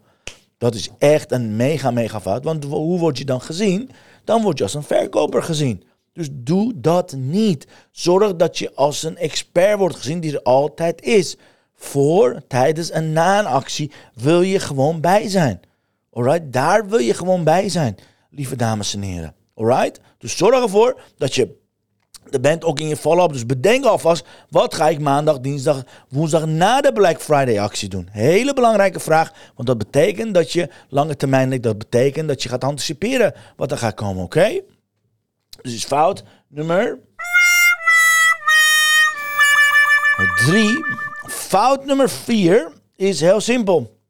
Dat 0.58 0.74
is 0.74 0.90
echt 0.98 1.32
een 1.32 1.56
mega, 1.56 1.90
mega 1.90 2.20
fout, 2.20 2.44
want 2.44 2.64
hoe 2.64 2.98
word 2.98 3.18
je 3.18 3.24
dan 3.24 3.40
gezien? 3.40 3.90
Dan 4.24 4.42
word 4.42 4.58
je 4.58 4.64
als 4.64 4.74
een 4.74 4.82
verkoper 4.82 5.42
gezien. 5.42 5.82
Dus 6.12 6.28
doe 6.32 6.72
dat 6.76 7.14
niet. 7.16 7.66
Zorg 7.90 8.36
dat 8.36 8.58
je 8.58 8.74
als 8.74 9.02
een 9.02 9.16
expert 9.16 9.78
wordt 9.78 9.96
gezien 9.96 10.20
die 10.20 10.32
er 10.32 10.42
altijd 10.42 11.02
is 11.02 11.36
voor, 11.82 12.42
tijdens 12.48 12.90
en 12.90 13.12
na 13.12 13.38
een 13.38 13.46
actie 13.46 13.92
wil 14.14 14.42
je 14.42 14.58
gewoon 14.58 15.00
bij 15.00 15.28
zijn. 15.28 15.60
Alright? 16.12 16.52
Daar 16.52 16.88
wil 16.88 16.98
je 16.98 17.14
gewoon 17.14 17.44
bij 17.44 17.68
zijn, 17.68 17.96
lieve 18.30 18.56
dames 18.56 18.94
en 18.94 19.02
heren. 19.02 19.34
Alright? 19.54 20.00
Dus 20.18 20.36
zorg 20.36 20.62
ervoor 20.62 21.00
dat 21.16 21.34
je 21.34 21.60
er 22.30 22.40
bent 22.40 22.64
ook 22.64 22.78
in 22.78 22.88
je 22.88 22.96
follow-up. 22.96 23.32
Dus 23.32 23.46
bedenk 23.46 23.84
alvast, 23.84 24.26
wat 24.48 24.74
ga 24.74 24.88
ik 24.88 25.00
maandag, 25.00 25.40
dinsdag, 25.40 25.82
woensdag 26.08 26.46
na 26.46 26.80
de 26.80 26.92
Black 26.92 27.20
Friday 27.20 27.60
actie 27.60 27.88
doen? 27.88 28.08
Hele 28.10 28.54
belangrijke 28.54 29.00
vraag, 29.00 29.32
want 29.54 29.68
dat 29.68 29.78
betekent 29.78 30.34
dat 30.34 30.52
je 30.52 30.68
lange 30.88 31.16
termijn. 31.16 31.60
Dat 31.60 31.78
betekent 31.78 32.28
dat 32.28 32.42
je 32.42 32.48
gaat 32.48 32.64
anticiperen 32.64 33.34
wat 33.56 33.70
er 33.70 33.78
gaat 33.78 33.94
komen, 33.94 34.24
oké? 34.24 34.60
Dus 35.62 35.74
is 35.74 35.84
fout 35.84 36.22
nummer... 36.48 36.98
Drie 40.46 40.78
Fout 41.32 41.84
nummer 41.84 42.10
vier 42.10 42.72
is 42.96 43.20
heel 43.20 43.40
simpel. 43.40 44.00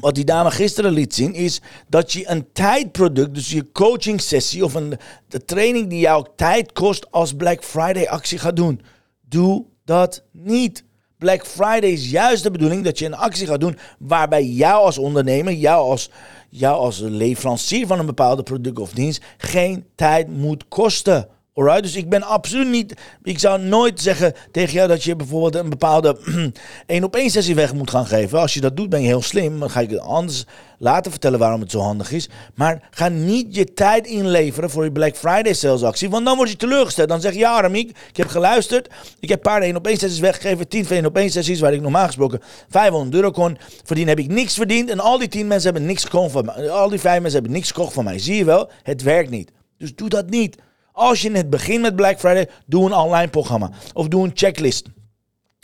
Wat 0.00 0.14
die 0.14 0.24
dame 0.24 0.50
gisteren 0.50 0.92
liet 0.92 1.14
zien 1.14 1.34
is 1.34 1.60
dat 1.88 2.12
je 2.12 2.30
een 2.30 2.52
tijdproduct, 2.52 3.34
dus 3.34 3.50
je 3.50 3.72
coaching 3.72 4.20
sessie 4.20 4.64
of 4.64 4.74
een, 4.74 4.98
de 5.28 5.44
training 5.44 5.88
die 5.88 5.98
jou 5.98 6.26
tijd 6.36 6.72
kost 6.72 7.10
als 7.10 7.34
Black 7.34 7.64
Friday 7.64 8.06
actie 8.06 8.38
gaat 8.38 8.56
doen. 8.56 8.80
Doe 9.20 9.64
dat 9.84 10.22
niet. 10.32 10.84
Black 11.18 11.46
Friday 11.46 11.90
is 11.90 12.10
juist 12.10 12.42
de 12.42 12.50
bedoeling 12.50 12.84
dat 12.84 12.98
je 12.98 13.06
een 13.06 13.14
actie 13.14 13.46
gaat 13.46 13.60
doen 13.60 13.78
waarbij 13.98 14.44
jou 14.44 14.84
als 14.84 14.98
ondernemer, 14.98 15.52
jou 15.52 15.90
als, 15.90 16.10
jou 16.48 16.76
als 16.76 16.98
leverancier 16.98 17.86
van 17.86 17.98
een 17.98 18.06
bepaalde 18.06 18.42
product 18.42 18.78
of 18.78 18.92
dienst 18.92 19.22
geen 19.36 19.86
tijd 19.94 20.28
moet 20.28 20.68
kosten. 20.68 21.28
Alright? 21.54 21.82
Dus 21.82 21.96
ik 21.96 22.08
ben 22.08 22.22
absoluut 22.22 22.68
niet. 22.68 22.94
Ik 23.22 23.38
zou 23.38 23.60
nooit 23.60 24.00
zeggen 24.00 24.34
tegen 24.50 24.74
jou 24.74 24.88
dat 24.88 25.02
je 25.02 25.16
bijvoorbeeld 25.16 25.54
een 25.54 25.70
bepaalde 25.70 26.18
één 26.86 27.04
op 27.04 27.16
één 27.16 27.30
sessie 27.30 27.54
weg 27.54 27.74
moet 27.74 27.90
gaan 27.90 28.06
geven. 28.06 28.38
Als 28.38 28.54
je 28.54 28.60
dat 28.60 28.76
doet, 28.76 28.88
ben 28.88 29.00
je 29.00 29.06
heel 29.06 29.22
slim. 29.22 29.58
Dan 29.58 29.70
ga 29.70 29.80
ik 29.80 29.90
het 29.90 30.00
anders 30.00 30.44
laten 30.78 31.10
vertellen 31.10 31.38
waarom 31.38 31.60
het 31.60 31.70
zo 31.70 31.80
handig 31.80 32.12
is. 32.12 32.28
Maar 32.54 32.88
ga 32.90 33.08
niet 33.08 33.54
je 33.54 33.72
tijd 33.72 34.06
inleveren 34.06 34.70
voor 34.70 34.84
je 34.84 34.92
Black 34.92 35.16
Friday 35.16 35.52
sales 35.52 35.82
actie. 35.82 36.10
Want 36.10 36.24
dan 36.24 36.36
word 36.36 36.50
je 36.50 36.56
teleurgesteld. 36.56 37.08
Dan 37.08 37.20
zeg 37.20 37.32
je, 37.32 37.38
ja 37.38 37.60
Ramiek, 37.60 37.98
ik 38.08 38.16
heb 38.16 38.28
geluisterd. 38.28 38.88
Ik 39.20 39.28
heb 39.28 39.38
een 39.46 39.52
paar 39.52 39.62
één 39.62 39.76
op 39.76 39.86
één 39.86 39.96
sessies 39.96 40.20
weggegeven. 40.20 40.68
10 40.68 40.86
van 40.86 40.96
één 40.96 41.06
op 41.06 41.16
één 41.16 41.30
sessies 41.30 41.60
waar 41.60 41.72
ik 41.72 41.80
normaal 41.80 42.06
gesproken 42.06 42.40
500 42.68 43.14
euro 43.14 43.30
kon 43.30 43.58
verdienen. 43.84 44.16
Heb 44.16 44.24
ik 44.24 44.30
niks 44.30 44.54
verdiend. 44.54 44.90
En 44.90 45.00
al 45.00 45.18
die 45.18 45.28
10 45.28 45.46
mensen 45.46 45.70
hebben 45.70 45.88
niks 45.88 46.04
gekocht 46.04 46.32
van 46.32 46.44
mij. 46.44 46.70
Al 46.70 46.88
die 46.88 47.00
5 47.00 47.14
mensen 47.14 47.40
hebben 47.40 47.52
niks 47.52 47.70
gekocht 47.70 47.92
van 47.92 48.04
mij. 48.04 48.18
Zie 48.18 48.36
je 48.36 48.44
wel? 48.44 48.70
Het 48.82 49.02
werkt 49.02 49.30
niet. 49.30 49.50
Dus 49.78 49.94
doe 49.94 50.08
dat 50.08 50.30
niet. 50.30 50.56
Als 50.92 51.22
je 51.22 51.30
net 51.30 51.50
begint 51.50 51.80
met 51.82 51.96
Black 51.96 52.18
Friday, 52.18 52.48
doe 52.66 52.86
een 52.86 52.94
online 52.94 53.30
programma. 53.30 53.70
Of 53.92 54.08
doe 54.08 54.24
een 54.24 54.32
checklist. 54.34 54.86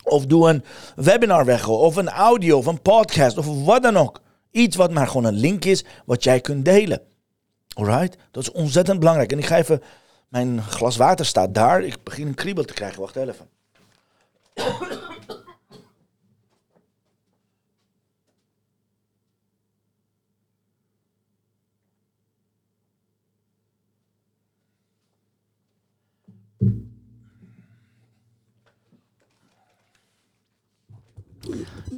Of 0.03 0.27
doe 0.27 0.49
een 0.49 0.65
webinar 0.97 1.45
weg. 1.45 1.69
Of 1.69 1.97
een 1.97 2.09
audio 2.09 2.59
of 2.59 2.67
een 2.67 2.83
podcast. 2.83 3.39
Of 3.39 3.65
wat 3.65 3.83
dan 3.83 3.97
ook. 3.97 4.21
Iets 4.51 4.77
wat 4.77 4.91
maar 4.91 5.07
gewoon 5.07 5.25
een 5.25 5.39
link 5.39 5.65
is 5.65 5.85
wat 6.05 6.25
jij 6.25 6.41
kunt 6.41 6.65
delen. 6.65 7.01
Alright? 7.75 8.17
Dat 8.31 8.43
is 8.43 8.53
ontzettend 8.53 8.99
belangrijk. 8.99 9.33
En 9.33 9.39
ik 9.39 9.47
ga 9.47 9.57
even. 9.57 9.83
Mijn 10.29 10.63
glas 10.63 10.97
water 10.97 11.27
staat 11.27 11.55
daar. 11.55 11.83
Ik 11.83 12.03
begin 12.03 12.27
een 12.27 12.35
kriebel 12.35 12.65
te 12.65 12.75
krijgen. 12.75 13.01
Wacht 13.01 13.17
even. 13.17 13.49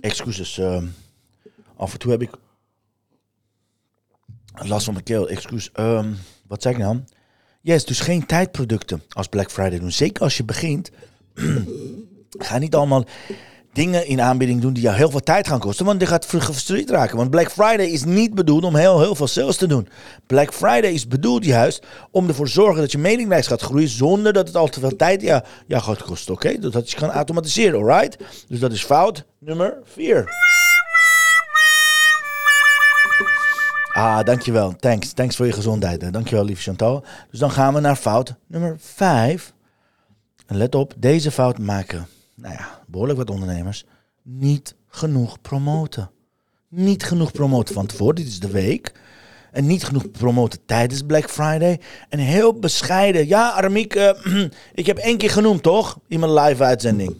Excuses. 0.00 0.58
Uh, 0.58 0.82
af 1.76 1.92
en 1.92 1.98
toe 1.98 2.10
heb 2.10 2.22
ik 2.22 2.30
last 4.52 4.84
van 4.84 4.92
mijn 4.92 5.04
keel. 5.04 5.28
Excuus. 5.28 5.70
Um, 5.74 6.16
wat 6.46 6.62
zeg 6.62 6.72
ik 6.72 6.78
nou? 6.78 7.00
Yes, 7.60 7.84
dus 7.84 8.00
geen 8.00 8.26
tijdproducten 8.26 9.02
als 9.08 9.26
Black 9.26 9.50
Friday 9.50 9.78
doen. 9.78 9.92
Zeker 9.92 10.22
als 10.22 10.36
je 10.36 10.44
begint. 10.44 10.90
ga 12.38 12.58
niet 12.58 12.74
allemaal 12.74 13.04
dingen 13.72 14.06
in 14.06 14.20
aanbieding 14.20 14.60
doen 14.60 14.72
die 14.72 14.82
jou 14.82 14.96
heel 14.96 15.10
veel 15.10 15.20
tijd 15.20 15.48
gaan 15.48 15.58
kosten. 15.58 15.86
Want 15.86 16.00
je 16.00 16.06
gaat 16.06 16.26
gefrustreerd 16.26 16.90
raken. 16.90 17.16
Want 17.16 17.30
Black 17.30 17.50
Friday 17.50 17.86
is 17.86 18.04
niet 18.04 18.34
bedoeld 18.34 18.64
om 18.64 18.76
heel, 18.76 19.00
heel 19.00 19.14
veel 19.14 19.26
sales 19.26 19.56
te 19.56 19.66
doen. 19.66 19.88
Black 20.26 20.52
Friday 20.52 20.92
is 20.92 21.08
bedoeld 21.08 21.44
juist 21.44 21.86
om 22.10 22.28
ervoor 22.28 22.46
te 22.46 22.52
zorgen 22.52 22.80
dat 22.80 22.92
je 22.92 22.98
mailinglijst 22.98 23.48
gaat 23.48 23.60
groeien. 23.60 23.88
Zonder 23.88 24.32
dat 24.32 24.46
het 24.46 24.56
al 24.56 24.68
te 24.68 24.80
veel 24.80 24.96
tijd 24.96 25.20
ja, 25.20 25.44
ja, 25.66 25.78
gaat 25.78 26.02
kosten. 26.02 26.34
Oké? 26.34 26.46
Okay? 26.46 26.70
Dat 26.70 26.90
je 26.90 26.96
kan 26.96 27.10
automatiseren, 27.10 27.78
alright? 27.78 28.16
Dus 28.48 28.60
dat 28.60 28.72
is 28.72 28.84
fout 28.84 29.24
nummer 29.38 29.76
4. 29.84 30.46
Ah, 33.92 34.24
dankjewel. 34.24 34.76
Thanks. 34.76 35.12
Thanks 35.12 35.36
voor 35.36 35.46
je 35.46 35.52
gezondheid. 35.52 36.12
Dankjewel, 36.12 36.44
lieve 36.44 36.62
Chantal. 36.62 37.04
Dus 37.30 37.40
dan 37.40 37.50
gaan 37.50 37.74
we 37.74 37.80
naar 37.80 37.96
fout 37.96 38.34
nummer 38.46 38.76
5. 38.80 39.52
En 40.46 40.56
let 40.56 40.74
op, 40.74 40.94
deze 40.96 41.30
fout 41.30 41.58
maken 41.58 42.08
nou 42.40 42.54
ja, 42.54 42.82
behoorlijk 42.86 43.18
wat 43.18 43.30
ondernemers, 43.30 43.84
niet 44.22 44.74
genoeg 44.88 45.40
promoten. 45.40 46.10
Niet 46.68 47.04
genoeg 47.04 47.32
promoten 47.32 47.74
van 47.74 47.86
tevoren, 47.86 48.14
dit 48.14 48.26
is 48.26 48.40
de 48.40 48.50
week. 48.50 48.92
En 49.52 49.66
niet 49.66 49.84
genoeg 49.84 50.10
promoten 50.10 50.58
tijdens 50.66 51.02
Black 51.02 51.30
Friday. 51.30 51.80
En 52.08 52.18
heel 52.18 52.58
bescheiden. 52.58 53.26
Ja, 53.26 53.50
Aramiek, 53.50 53.94
uh, 53.94 54.10
ik 54.74 54.86
heb 54.86 54.98
één 54.98 55.16
keer 55.16 55.30
genoemd, 55.30 55.62
toch? 55.62 55.98
In 56.08 56.20
mijn 56.20 56.34
live 56.34 56.64
uitzending. 56.64 57.16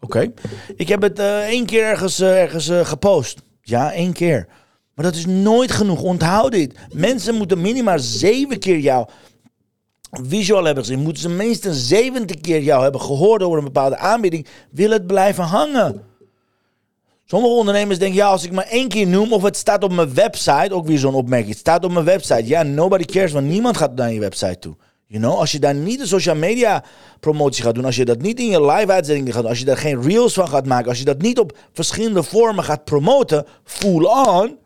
Oké. 0.00 0.32
Ik 0.76 0.88
heb 0.88 1.02
het 1.02 1.18
uh, 1.18 1.38
één 1.38 1.66
keer 1.66 1.84
ergens, 1.84 2.20
uh, 2.20 2.40
ergens 2.40 2.70
gepost. 2.82 3.42
Ja, 3.60 3.92
één 3.92 4.12
keer. 4.12 4.46
Maar 4.94 5.04
dat 5.04 5.14
is 5.14 5.26
nooit 5.26 5.72
genoeg. 5.72 6.02
Onthoud 6.02 6.52
dit. 6.52 6.74
Mensen 6.92 7.34
moeten 7.34 7.60
minimaal 7.60 7.98
zeven 7.98 8.58
keer 8.58 8.78
jou 8.78 9.08
visual 10.10 10.64
hebben 10.64 10.84
gezien, 10.84 11.02
moeten 11.02 11.22
ze 11.22 11.28
minstens 11.28 11.88
70 11.88 12.40
keer 12.40 12.62
jou 12.62 12.82
hebben 12.82 13.00
gehoord 13.00 13.42
over 13.42 13.58
een 13.58 13.64
bepaalde 13.64 13.96
aanbieding, 13.96 14.46
wil 14.70 14.90
het 14.90 15.06
blijven 15.06 15.44
hangen. 15.44 16.02
Sommige 17.24 17.54
ondernemers 17.54 17.98
denken, 17.98 18.16
ja, 18.16 18.28
als 18.28 18.44
ik 18.44 18.52
maar 18.52 18.66
één 18.66 18.88
keer 18.88 19.06
noem 19.06 19.32
of 19.32 19.42
het 19.42 19.56
staat 19.56 19.84
op 19.84 19.92
mijn 19.92 20.14
website, 20.14 20.74
ook 20.74 20.86
weer 20.86 20.98
zo'n 20.98 21.14
opmerking, 21.14 21.50
het 21.50 21.58
staat 21.58 21.84
op 21.84 21.92
mijn 21.92 22.04
website. 22.04 22.46
Ja, 22.46 22.62
nobody 22.62 23.04
cares, 23.04 23.32
want 23.32 23.46
niemand 23.46 23.76
gaat 23.76 23.94
naar 23.94 24.12
je 24.12 24.20
website 24.20 24.58
toe. 24.58 24.76
You 25.06 25.22
know, 25.22 25.38
als 25.38 25.52
je 25.52 25.58
daar 25.58 25.74
niet 25.74 25.98
de 25.98 26.06
social 26.06 26.34
media 26.34 26.84
promotie 27.20 27.64
gaat 27.64 27.74
doen, 27.74 27.84
als 27.84 27.96
je 27.96 28.04
dat 28.04 28.22
niet 28.22 28.38
in 28.38 28.46
je 28.46 28.64
live 28.64 28.92
uitzending 28.92 29.32
gaat 29.32 29.40
doen, 29.40 29.50
als 29.50 29.58
je 29.58 29.64
daar 29.64 29.76
geen 29.76 30.02
reels 30.02 30.34
van 30.34 30.48
gaat 30.48 30.66
maken, 30.66 30.88
als 30.88 30.98
je 30.98 31.04
dat 31.04 31.20
niet 31.20 31.38
op 31.38 31.58
verschillende 31.72 32.22
vormen 32.22 32.64
gaat 32.64 32.84
promoten, 32.84 33.46
full 33.64 34.04
on, 34.04 34.58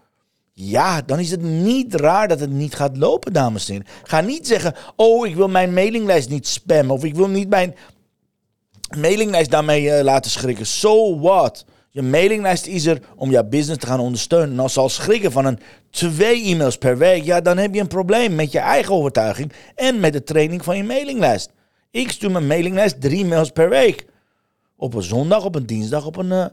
ja, 0.52 1.02
dan 1.02 1.18
is 1.18 1.30
het 1.30 1.42
niet 1.42 1.94
raar 1.94 2.28
dat 2.28 2.40
het 2.40 2.50
niet 2.50 2.74
gaat 2.74 2.96
lopen, 2.96 3.32
dames 3.32 3.68
en 3.68 3.72
heren. 3.72 3.88
Ga 4.02 4.20
niet 4.20 4.46
zeggen, 4.46 4.74
oh, 4.96 5.26
ik 5.26 5.34
wil 5.34 5.48
mijn 5.48 5.74
mailinglijst 5.74 6.28
niet 6.28 6.46
spammen. 6.46 6.94
Of 6.94 7.04
ik 7.04 7.14
wil 7.14 7.28
niet 7.28 7.48
mijn 7.48 7.74
mailinglijst 8.96 9.50
daarmee 9.50 9.82
uh, 9.82 10.02
laten 10.02 10.30
schrikken. 10.30 10.66
So 10.66 11.20
what? 11.20 11.64
Je 11.90 12.02
mailinglijst 12.02 12.66
is 12.66 12.86
er 12.86 13.02
om 13.16 13.30
jouw 13.30 13.44
business 13.44 13.80
te 13.80 13.86
gaan 13.86 14.00
ondersteunen. 14.00 14.50
En 14.50 14.58
als 14.58 14.72
ze 14.72 14.80
al 14.80 14.88
schrikken 14.88 15.32
van 15.32 15.44
een 15.44 15.58
twee 15.90 16.44
e-mails 16.44 16.78
per 16.78 16.98
week, 16.98 17.24
ja, 17.24 17.40
dan 17.40 17.58
heb 17.58 17.74
je 17.74 17.80
een 17.80 17.86
probleem 17.86 18.34
met 18.34 18.52
je 18.52 18.58
eigen 18.58 18.94
overtuiging 18.94 19.52
en 19.74 20.00
met 20.00 20.12
de 20.12 20.24
training 20.24 20.64
van 20.64 20.76
je 20.76 20.84
mailinglijst. 20.84 21.50
Ik 21.90 22.10
stuur 22.10 22.30
mijn 22.30 22.46
mailinglijst 22.46 23.00
drie 23.00 23.24
mails 23.24 23.50
per 23.50 23.68
week. 23.68 24.06
Op 24.76 24.94
een 24.94 25.02
zondag, 25.02 25.44
op 25.44 25.54
een 25.54 25.66
dinsdag, 25.66 26.06
op 26.06 26.16
een, 26.16 26.26
uh, 26.26 26.46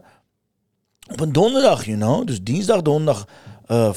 op 1.12 1.20
een 1.20 1.32
donderdag, 1.32 1.84
you 1.84 1.96
know. 1.96 2.26
Dus 2.26 2.42
dinsdag, 2.42 2.82
donderdag, 2.82 3.26
uh, 3.70 3.90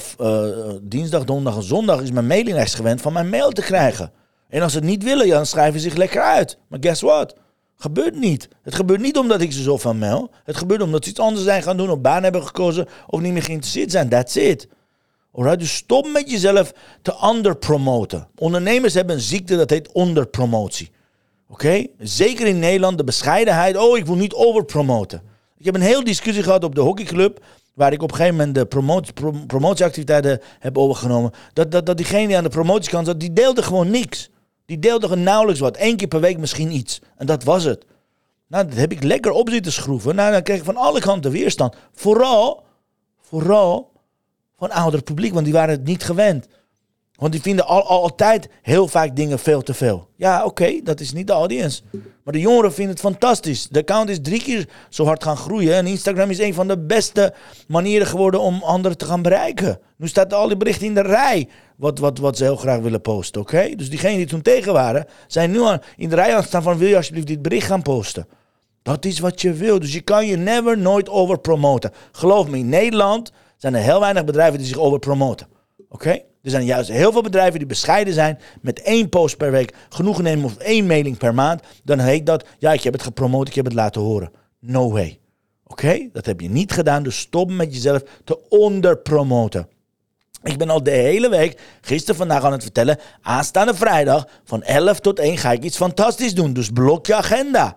dinsdag, 0.82 1.24
donderdag 1.24 1.56
en 1.56 1.66
zondag 1.66 2.00
is 2.00 2.10
mijn 2.10 2.26
mailinglijst 2.26 2.74
gewend 2.74 3.00
van 3.00 3.12
mijn 3.12 3.28
mail 3.28 3.50
te 3.50 3.62
krijgen. 3.62 4.12
En 4.48 4.62
als 4.62 4.72
ze 4.72 4.78
het 4.78 4.86
niet 4.86 5.02
willen, 5.02 5.28
dan 5.28 5.46
schrijven 5.46 5.80
ze 5.80 5.88
zich 5.88 5.98
lekker 5.98 6.22
uit. 6.22 6.58
Maar 6.68 6.78
guess 6.82 7.00
what? 7.00 7.34
Gebeurt 7.76 8.14
niet. 8.14 8.48
Het 8.62 8.74
gebeurt 8.74 9.00
niet 9.00 9.18
omdat 9.18 9.40
ik 9.40 9.52
ze 9.52 9.62
zo 9.62 9.76
van 9.76 9.98
mail. 9.98 10.30
Het 10.44 10.56
gebeurt 10.56 10.82
omdat 10.82 11.04
ze 11.04 11.10
iets 11.10 11.20
anders 11.20 11.44
zijn 11.44 11.62
gaan 11.62 11.76
doen, 11.76 11.90
of 11.90 12.00
baan 12.00 12.22
hebben 12.22 12.46
gekozen 12.46 12.86
of 13.06 13.20
niet 13.20 13.32
meer 13.32 13.42
geïnteresseerd 13.42 13.90
zijn. 13.90 14.08
That's 14.08 14.36
it. 14.36 14.68
Alright, 15.32 15.58
dus 15.58 15.74
stop 15.74 16.08
met 16.12 16.30
jezelf 16.30 16.72
te 17.02 17.14
underpromoten. 17.34 18.28
Ondernemers 18.36 18.94
hebben 18.94 19.14
een 19.14 19.22
ziekte 19.22 19.56
dat 19.56 19.70
heet 19.70 19.92
onderpromotie. 19.92 20.90
Oké? 21.48 21.86
Zeker 21.98 22.46
in 22.46 22.58
Nederland 22.58 22.98
de 22.98 23.04
bescheidenheid. 23.04 23.76
Oh, 23.76 23.96
ik 23.96 24.06
wil 24.06 24.16
niet 24.16 24.34
overpromoten. 24.34 25.22
Ik 25.58 25.64
heb 25.64 25.74
een 25.74 25.80
heel 25.80 26.04
discussie 26.04 26.42
gehad 26.42 26.64
op 26.64 26.74
de 26.74 26.80
hockeyclub 26.80 27.44
waar 27.74 27.92
ik 27.92 28.02
op 28.02 28.10
een 28.10 28.16
gegeven 28.16 28.36
moment 28.36 28.54
de 28.54 28.66
promotie, 28.66 29.12
promotieactiviteiten 29.46 30.40
heb 30.58 30.78
overgenomen, 30.78 31.30
dat, 31.52 31.70
dat, 31.70 31.86
dat 31.86 31.96
diegene 31.96 32.26
die 32.26 32.36
aan 32.36 32.42
de 32.42 32.48
promotiekant 32.48 33.06
zat, 33.06 33.20
die 33.20 33.32
deelde 33.32 33.62
gewoon 33.62 33.90
niks. 33.90 34.30
Die 34.66 34.78
deelde 34.78 35.16
nauwelijks 35.16 35.60
wat. 35.60 35.76
Eén 35.78 35.96
keer 35.96 36.08
per 36.08 36.20
week 36.20 36.38
misschien 36.38 36.72
iets. 36.72 37.00
En 37.16 37.26
dat 37.26 37.44
was 37.44 37.64
het. 37.64 37.84
Nou, 38.46 38.68
dat 38.68 38.76
heb 38.76 38.92
ik 38.92 39.02
lekker 39.02 39.30
op 39.30 39.48
zitten 39.50 39.72
schroeven. 39.72 40.14
Nou, 40.14 40.32
dan 40.32 40.42
kreeg 40.42 40.58
ik 40.58 40.64
van 40.64 40.76
alle 40.76 41.00
kanten 41.00 41.30
weerstand. 41.30 41.76
Vooral, 41.92 42.64
vooral 43.20 43.92
van 44.58 44.70
oudere 44.70 45.02
publiek, 45.02 45.32
want 45.32 45.44
die 45.44 45.54
waren 45.54 45.74
het 45.74 45.84
niet 45.84 46.04
gewend. 46.04 46.46
Want 47.16 47.32
die 47.32 47.42
vinden 47.42 47.66
al, 47.66 47.86
altijd 47.86 48.48
heel 48.62 48.88
vaak 48.88 49.16
dingen 49.16 49.38
veel 49.38 49.62
te 49.62 49.74
veel. 49.74 50.08
Ja, 50.16 50.44
oké, 50.44 50.80
dat 50.82 51.00
is 51.00 51.12
niet 51.12 51.26
de 51.26 51.32
audience. 51.32 51.82
Maar 52.24 52.32
de 52.32 52.40
jongeren 52.40 52.72
vinden 52.72 52.92
het 52.92 53.04
fantastisch. 53.04 53.68
De 53.68 53.78
account 53.78 54.08
is 54.08 54.18
drie 54.22 54.42
keer 54.42 54.68
zo 54.88 55.04
hard 55.04 55.22
gaan 55.22 55.36
groeien. 55.36 55.74
En 55.74 55.86
Instagram 55.86 56.30
is 56.30 56.38
een 56.38 56.54
van 56.54 56.68
de 56.68 56.78
beste 56.78 57.34
manieren 57.68 58.06
geworden 58.06 58.40
om 58.40 58.62
anderen 58.62 58.98
te 58.98 59.04
gaan 59.04 59.22
bereiken. 59.22 59.78
Nu 59.96 60.08
staat 60.08 60.34
al 60.34 60.48
die 60.48 60.56
berichten 60.56 60.86
in 60.86 60.94
de 60.94 61.02
rij. 61.02 61.48
Wat, 61.76 61.98
wat, 61.98 62.18
wat 62.18 62.36
ze 62.36 62.44
heel 62.44 62.56
graag 62.56 62.80
willen 62.80 63.00
posten, 63.00 63.40
oké? 63.40 63.74
Dus 63.76 63.90
diegenen 63.90 64.16
die 64.16 64.26
toen 64.26 64.42
tegen 64.42 64.72
waren, 64.72 65.06
zijn 65.26 65.50
nu 65.50 65.62
aan, 65.62 65.80
in 65.96 66.08
de 66.08 66.14
rij 66.14 66.30
aan 66.30 66.38
het 66.38 66.46
staan 66.46 66.62
van... 66.62 66.78
wil 66.78 66.88
je 66.88 66.96
alsjeblieft 66.96 67.26
dit 67.26 67.42
bericht 67.42 67.66
gaan 67.66 67.82
posten? 67.82 68.26
Dat 68.82 69.04
is 69.04 69.18
wat 69.18 69.40
je 69.40 69.52
wil. 69.52 69.78
Dus 69.78 69.92
je 69.92 70.00
kan 70.00 70.26
je 70.26 70.36
never, 70.36 70.78
nooit 70.78 71.08
over 71.08 71.38
promoten. 71.38 71.92
Geloof 72.12 72.48
me, 72.48 72.58
in 72.58 72.68
Nederland 72.68 73.32
zijn 73.56 73.74
er 73.74 73.82
heel 73.82 74.00
weinig 74.00 74.24
bedrijven 74.24 74.58
die 74.58 74.66
zich 74.66 74.78
over 74.78 74.98
promoten. 74.98 75.46
Oké? 75.88 76.20
Er 76.44 76.50
zijn 76.50 76.64
juist 76.64 76.90
heel 76.90 77.12
veel 77.12 77.22
bedrijven 77.22 77.58
die 77.58 77.68
bescheiden 77.68 78.14
zijn 78.14 78.38
met 78.60 78.82
één 78.82 79.08
post 79.08 79.36
per 79.36 79.50
week, 79.50 79.74
genoeg 79.88 80.22
nemen 80.22 80.44
of 80.44 80.56
één 80.56 80.86
mailing 80.86 81.16
per 81.16 81.34
maand. 81.34 81.62
Dan 81.84 81.98
heet 81.98 82.26
dat, 82.26 82.44
ja, 82.58 82.72
ik 82.72 82.82
heb 82.82 82.92
het 82.92 83.02
gepromoot, 83.02 83.48
ik 83.48 83.54
heb 83.54 83.64
het 83.64 83.74
laten 83.74 84.00
horen. 84.00 84.30
No 84.60 84.92
way. 84.92 85.18
Oké? 85.66 86.08
Dat 86.12 86.26
heb 86.26 86.40
je 86.40 86.50
niet 86.50 86.72
gedaan, 86.72 87.02
dus 87.02 87.18
stop 87.18 87.50
met 87.50 87.74
jezelf 87.74 88.02
te 88.24 88.48
onderpromoten. 88.48 89.68
Ik 90.42 90.58
ben 90.58 90.70
al 90.70 90.82
de 90.82 90.90
hele 90.90 91.28
week, 91.28 91.60
gisteren 91.80 92.16
vandaag 92.16 92.44
aan 92.44 92.52
het 92.52 92.62
vertellen, 92.62 92.98
aanstaande 93.22 93.74
vrijdag 93.74 94.28
van 94.44 94.62
11 94.62 95.00
tot 95.00 95.18
1 95.18 95.38
ga 95.38 95.52
ik 95.52 95.64
iets 95.64 95.76
fantastisch 95.76 96.34
doen. 96.34 96.52
Dus 96.52 96.70
blok 96.70 97.06
je 97.06 97.14
agenda. 97.14 97.76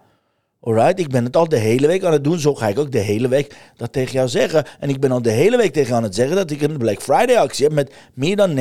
Alright, 0.61 0.99
ik 0.99 1.09
ben 1.09 1.23
het 1.23 1.35
al 1.35 1.49
de 1.49 1.57
hele 1.57 1.87
week 1.87 2.03
aan 2.03 2.11
het 2.11 2.23
doen. 2.23 2.39
Zo 2.39 2.55
ga 2.55 2.67
ik 2.67 2.79
ook 2.79 2.91
de 2.91 2.99
hele 2.99 3.27
week 3.27 3.55
dat 3.75 3.93
tegen 3.93 4.13
jou 4.13 4.27
zeggen. 4.27 4.65
En 4.79 4.89
ik 4.89 4.99
ben 4.99 5.11
al 5.11 5.21
de 5.21 5.31
hele 5.31 5.57
week 5.57 5.73
tegen 5.73 5.87
jou 5.87 5.97
aan 5.97 6.03
het 6.03 6.15
zeggen 6.15 6.35
dat 6.35 6.51
ik 6.51 6.61
een 6.61 6.77
Black 6.77 7.01
Friday 7.01 7.37
actie 7.37 7.65
heb 7.65 7.73
met 7.73 7.93
meer 8.13 8.35
dan 8.35 8.55
99% 8.55 8.59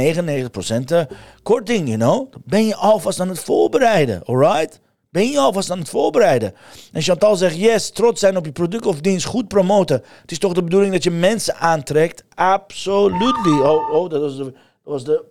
eh, 0.84 1.00
korting, 1.42 1.86
you 1.86 1.98
know. 1.98 2.32
Ben 2.44 2.66
je 2.66 2.76
alvast 2.76 3.20
aan 3.20 3.28
het 3.28 3.38
voorbereiden, 3.38 4.24
alright? 4.24 4.80
Ben 5.10 5.30
je 5.30 5.38
alvast 5.38 5.70
aan 5.70 5.78
het 5.78 5.88
voorbereiden? 5.88 6.54
En 6.92 7.02
Chantal 7.02 7.36
zegt, 7.36 7.56
yes, 7.56 7.90
trots 7.90 8.20
zijn 8.20 8.36
op 8.36 8.44
je 8.44 8.52
product 8.52 8.86
of 8.86 9.00
dienst, 9.00 9.26
goed 9.26 9.48
promoten. 9.48 10.02
Het 10.20 10.30
is 10.30 10.38
toch 10.38 10.52
de 10.52 10.62
bedoeling 10.62 10.92
dat 10.92 11.04
je 11.04 11.10
mensen 11.10 11.56
aantrekt? 11.56 12.24
Absolutely. 12.34 13.60
Oh, 13.60 13.94
oh 13.94 14.10
dat 14.10 14.20
was 14.20 14.36
de... 14.36 14.44
Dat 14.44 14.94
was 14.94 15.04
de 15.04 15.24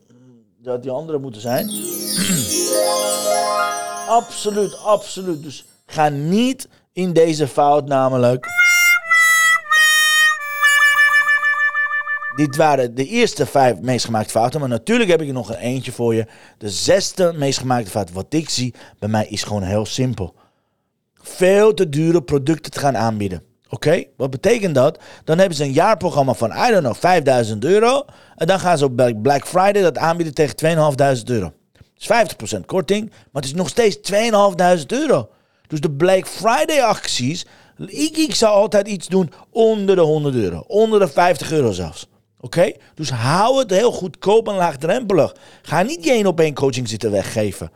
dat 0.65 0.81
die 0.81 0.91
andere 0.91 1.17
moeten 1.17 1.41
zijn. 1.41 1.69
absoluut, 4.19 4.77
absoluut. 4.77 5.43
Dus 5.43 5.65
ga 5.96 6.10
niet 6.10 6.68
in 6.94 7.14
deze 7.14 7.48
fout 7.48 7.88
namelijk. 7.88 8.48
Dit 12.36 12.56
waren 12.56 12.96
de 12.96 13.06
eerste 13.06 13.46
vijf 13.46 13.82
meest 13.82 14.06
gemaakte 14.06 14.30
fouten. 14.30 14.60
Maar 14.60 14.70
natuurlijk 14.70 15.10
heb 15.10 15.22
ik 15.22 15.28
er 15.28 15.34
nog 15.34 15.50
een 15.50 15.56
eentje 15.56 15.92
voor 15.92 16.16
je. 16.16 16.25
De 16.58 16.70
zesde 16.70 17.34
meest 17.34 17.60
gemaakte 17.60 17.90
fout. 17.90 18.12
Wat 18.12 18.25
ik 18.34 18.50
zie 18.50 18.74
bij 19.00 19.10
mij 19.10 19.28
is 19.28 19.44
gewoon 19.44 19.64
heel 19.64 19.86
simpel. 19.86 20.36
Veel 21.14 21.74
te 21.74 21.90
dure 21.90 22.22
producten 22.24 22.72
te 22.72 22.80
gaan 22.80 22.98
aanbieden. 22.98 23.44
Oké, 23.70 24.04
wat 24.18 24.30
betekent 24.30 24.75
dat? 24.75 25.00
Dan 25.24 25.38
hebben 25.38 25.58
ze 25.58 25.64
een 25.64 25.72
jaarprogramma 25.72 26.34
van, 26.34 26.52
I 26.52 26.70
don't 26.70 26.80
know, 26.80 26.96
5000 26.96 27.66
euro. 27.66 28.06
En 28.36 28.48
dan 28.48 28.60
gaan 28.60 28.78
ze 28.78 28.86
op 28.86 28.96
Black 29.22 29.48
Friday 29.48 29.82
dat 29.82 29.98
aanbieden 29.98 30.34
tegen 30.34 30.56
2500 30.56 31.30
euro. 31.30 31.54
Dat 31.72 32.28
is 32.38 32.58
50% 32.58 32.66
korting, 32.66 33.10
maar 33.10 33.42
het 33.42 33.46
is 33.46 33.54
nog 33.54 33.70
steeds 33.70 34.02
2500 34.02 34.92
euro. 34.92 35.30
Dus 35.67 35.79
de 35.79 35.91
Black 35.91 36.27
Friday 36.27 36.81
acties, 36.81 37.45
ik, 37.88 38.36
zou 38.36 38.53
altijd 38.53 38.88
iets 38.88 39.07
doen 39.07 39.31
onder 39.50 39.95
de 39.95 40.01
100 40.01 40.36
euro. 40.36 40.63
Onder 40.67 41.00
de 41.00 41.07
50 41.07 41.51
euro 41.51 41.72
zelfs. 41.72 42.07
Oké? 42.39 42.72
Dus 42.95 43.10
hou 43.10 43.60
het 43.60 43.69
heel 43.69 43.91
goedkoop 43.91 44.48
en 44.48 44.55
laagdrempelig. 44.55 45.36
Ga 45.62 45.81
niet 45.81 46.03
je 46.03 46.12
één 46.12 46.25
op 46.25 46.39
één 46.39 46.53
coaching 46.53 46.89
zitten 46.89 47.12
weggeven. 47.12 47.72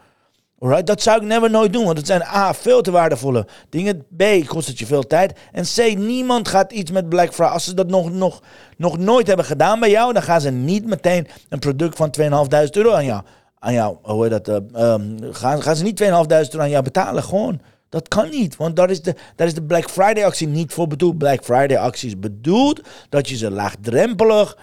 Alright? 0.59 0.87
Dat 0.87 1.01
zou 1.01 1.21
ik 1.21 1.27
never 1.27 1.49
nooit 1.49 1.73
doen, 1.73 1.85
want 1.85 1.97
het 1.97 2.07
zijn 2.07 2.21
A, 2.21 2.53
veel 2.53 2.81
te 2.81 2.91
waardevolle 2.91 3.47
dingen. 3.69 4.05
B, 4.17 4.23
kost 4.45 4.67
het 4.67 4.79
je 4.79 4.85
veel 4.85 5.07
tijd. 5.07 5.39
En 5.51 5.63
C, 5.63 5.97
niemand 5.97 6.47
gaat 6.47 6.71
iets 6.71 6.91
met 6.91 7.09
Black 7.09 7.33
Friday. 7.33 7.53
Als 7.53 7.63
ze 7.63 7.73
dat 7.73 7.87
nog, 7.87 8.11
nog, 8.11 8.41
nog 8.77 8.97
nooit 8.97 9.27
hebben 9.27 9.45
gedaan 9.45 9.79
bij 9.79 9.89
jou, 9.89 10.13
dan 10.13 10.21
gaan 10.21 10.41
ze 10.41 10.49
niet 10.49 10.85
meteen 10.85 11.27
een 11.49 11.59
product 11.59 11.95
van 11.95 12.13
2.500 12.19 12.27
euro 12.71 12.91
aan 12.91 13.05
jou. 13.05 13.21
Aan 13.59 13.73
jou, 13.73 13.97
hoe 14.01 14.27
heet 14.27 14.45
dat? 14.45 14.61
Uh, 14.75 14.95
gaan, 15.31 15.61
gaan 15.61 15.75
ze 15.75 15.83
niet 15.83 16.03
2.500 16.03 16.07
euro 16.07 16.59
aan 16.59 16.69
jou 16.69 16.83
betalen, 16.83 17.23
gewoon. 17.23 17.61
Dat 17.89 18.07
kan 18.07 18.29
niet, 18.29 18.55
want 18.55 18.75
daar 18.75 18.89
is, 18.89 19.01
de, 19.01 19.15
daar 19.35 19.47
is 19.47 19.53
de 19.53 19.63
Black 19.63 19.89
Friday 19.89 20.25
actie 20.25 20.47
niet 20.47 20.73
voor 20.73 20.87
bedoeld. 20.87 21.17
Black 21.17 21.43
Friday 21.43 21.77
actie 21.77 22.07
is 22.07 22.19
bedoeld 22.19 22.81
dat 23.09 23.29
je 23.29 23.37
ze 23.37 23.51
laagdrempelig 23.51 24.57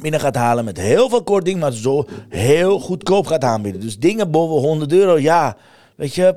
binnen 0.00 0.20
gaat 0.20 0.34
halen 0.34 0.64
met 0.64 0.76
heel 0.76 1.08
veel 1.08 1.22
korting, 1.22 1.60
maar 1.60 1.72
zo 1.72 2.06
heel 2.28 2.80
goedkoop 2.80 3.26
gaat 3.26 3.44
aanbieden. 3.44 3.80
Dus 3.80 3.98
dingen 3.98 4.30
boven 4.30 4.68
100 4.68 4.92
euro, 4.92 5.18
ja, 5.18 5.56
weet 5.96 6.14
je, 6.14 6.36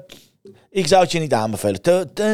ik 0.70 0.88
zou 0.88 1.04
het 1.04 1.12
je 1.12 1.20
niet 1.20 1.34
aanbevelen. 1.34 1.82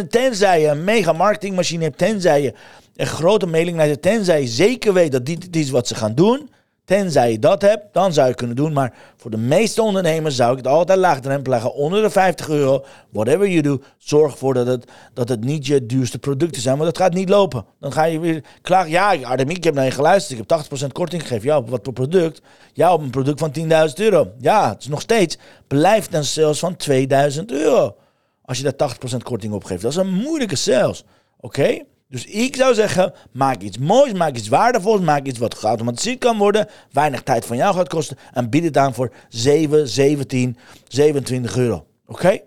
Tenzij 0.09 0.61
je 0.61 0.67
een 0.67 0.83
mega 0.83 1.13
marketingmachine 1.13 1.83
hebt, 1.83 1.97
tenzij 1.97 2.41
je 2.41 2.53
een 2.95 3.07
grote 3.07 3.45
mailinglijst 3.45 3.91
hebt, 3.91 4.01
tenzij 4.01 4.41
je 4.41 4.47
zeker 4.47 4.93
weet 4.93 5.11
dat 5.11 5.25
dit 5.25 5.55
is 5.55 5.69
wat 5.69 5.87
ze 5.87 5.95
gaan 5.95 6.15
doen. 6.15 6.49
Tenzij 6.89 7.31
je 7.31 7.39
dat 7.39 7.61
hebt, 7.61 7.93
dan 7.93 8.13
zou 8.13 8.27
je 8.27 8.35
kunnen 8.35 8.55
doen. 8.55 8.73
Maar 8.73 8.93
voor 9.17 9.31
de 9.31 9.37
meeste 9.37 9.81
ondernemers 9.81 10.35
zou 10.35 10.51
ik 10.51 10.57
het 10.57 10.67
altijd 10.67 10.99
laagdrempelig. 10.99 11.71
Onder 11.71 12.01
de 12.01 12.09
50 12.09 12.49
euro. 12.49 12.85
Whatever 13.09 13.47
you 13.47 13.61
do. 13.61 13.81
Zorg 13.97 14.31
ervoor 14.31 14.53
dat 14.53 14.67
het, 14.67 14.91
dat 15.13 15.29
het 15.29 15.43
niet 15.43 15.65
je 15.65 15.85
duurste 15.85 16.19
producten 16.19 16.61
zijn. 16.61 16.77
Want 16.77 16.89
dat 16.89 17.03
gaat 17.03 17.13
niet 17.13 17.29
lopen. 17.29 17.65
Dan 17.79 17.91
ga 17.91 18.03
je 18.03 18.19
weer 18.19 18.43
klagen. 18.61 18.89
Ja, 18.89 19.15
Artemie, 19.21 19.55
ik 19.55 19.63
heb 19.63 19.73
naar 19.73 19.85
je 19.85 19.91
geluisterd. 19.91 20.39
Ik 20.39 20.49
heb 20.49 20.83
80% 20.83 20.87
korting 20.91 21.21
gegeven. 21.21 21.47
Ja, 21.47 21.57
op 21.57 21.69
wat 21.69 21.79
voor 21.83 21.93
product? 21.93 22.41
Ja, 22.73 22.93
op 22.93 23.01
een 23.01 23.09
product 23.09 23.39
van 23.39 23.51
10.000 23.59 23.93
euro. 23.95 24.31
Ja, 24.39 24.69
het 24.69 24.81
is 24.81 24.87
nog 24.87 25.01
steeds. 25.01 25.37
Blijft 25.67 26.13
een 26.13 26.25
sales 26.25 26.59
van 26.59 26.75
2000 26.75 27.51
euro. 27.51 27.95
Als 28.41 28.57
je 28.57 28.63
daar 28.63 28.89
80% 29.13 29.17
korting 29.23 29.53
op 29.53 29.63
geeft. 29.63 29.81
Dat 29.81 29.91
is 29.91 29.97
een 29.97 30.13
moeilijke 30.13 30.55
sales. 30.55 31.03
Oké? 31.39 31.79
Dus 32.09 32.25
ik 32.25 32.55
zou 32.55 32.73
zeggen, 32.73 33.13
maak 33.31 33.61
iets 33.61 33.77
moois, 33.77 34.13
maak 34.13 34.35
iets 34.35 34.47
waardevols, 34.47 35.01
maak 35.01 35.25
iets 35.25 35.39
wat 35.39 35.55
geautomatiseerd 35.55 36.19
kan 36.19 36.37
worden, 36.37 36.67
weinig 36.91 37.23
tijd 37.23 37.45
van 37.45 37.57
jou 37.57 37.75
gaat 37.75 37.89
kosten 37.89 38.17
en 38.33 38.49
bied 38.49 38.63
het 38.63 38.77
aan 38.77 38.93
voor 38.93 39.11
7, 39.27 39.87
17, 39.87 40.57
27 40.87 41.57
euro. 41.57 41.85
Oké? 42.05 42.39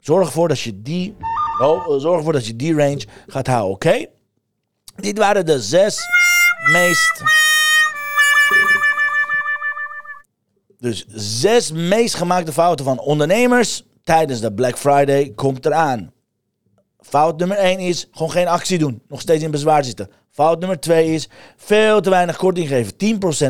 Zorg 0.00 0.26
ervoor 0.26 0.48
dat 0.48 0.60
je 0.60 0.82
die, 0.82 1.16
oh, 1.62 2.00
zorg 2.00 2.16
ervoor 2.18 2.32
dat 2.32 2.46
je 2.46 2.56
die 2.56 2.74
range 2.74 3.06
gaat 3.26 3.46
houden, 3.46 3.74
oké? 3.74 4.06
Dit 4.96 5.18
waren 5.18 5.46
de 5.46 5.60
zes 5.62 5.98
meest... 6.72 7.22
Dus 10.78 11.06
zes 11.40 11.72
meest 11.72 12.14
gemaakte 12.14 12.52
fouten 12.52 12.84
van 12.84 12.98
ondernemers 12.98 13.84
tijdens 14.04 14.40
de 14.40 14.52
Black 14.52 14.78
Friday 14.78 15.32
komt 15.34 15.66
eraan. 15.66 16.12
Fout 17.02 17.38
nummer 17.38 17.56
1 17.56 17.78
is 17.78 18.08
gewoon 18.10 18.30
geen 18.30 18.48
actie 18.48 18.78
doen. 18.78 19.02
Nog 19.08 19.20
steeds 19.20 19.42
in 19.44 19.50
bezwaar 19.50 19.84
zitten. 19.84 20.10
Fout 20.30 20.58
nummer 20.58 20.80
2 20.80 21.14
is 21.14 21.28
veel 21.56 22.00
te 22.00 22.10
weinig 22.10 22.36
korting 22.36 22.68
geven. 22.68 22.92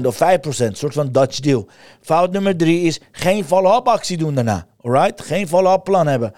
10% 0.03 0.07
of 0.07 0.17
5%. 0.17 0.73
soort 0.73 0.93
van 0.93 1.13
Dutch 1.13 1.41
deal. 1.41 1.69
Fout 2.01 2.33
nummer 2.33 2.57
3 2.57 2.83
is 2.83 3.01
geen 3.13 3.45
follow-up 3.45 3.89
actie 3.89 4.17
doen 4.17 4.35
daarna. 4.35 4.67
Alright? 4.81 5.23
Geen 5.23 5.49
follow-up 5.49 5.85
plan 5.85 6.07
hebben. 6.07 6.33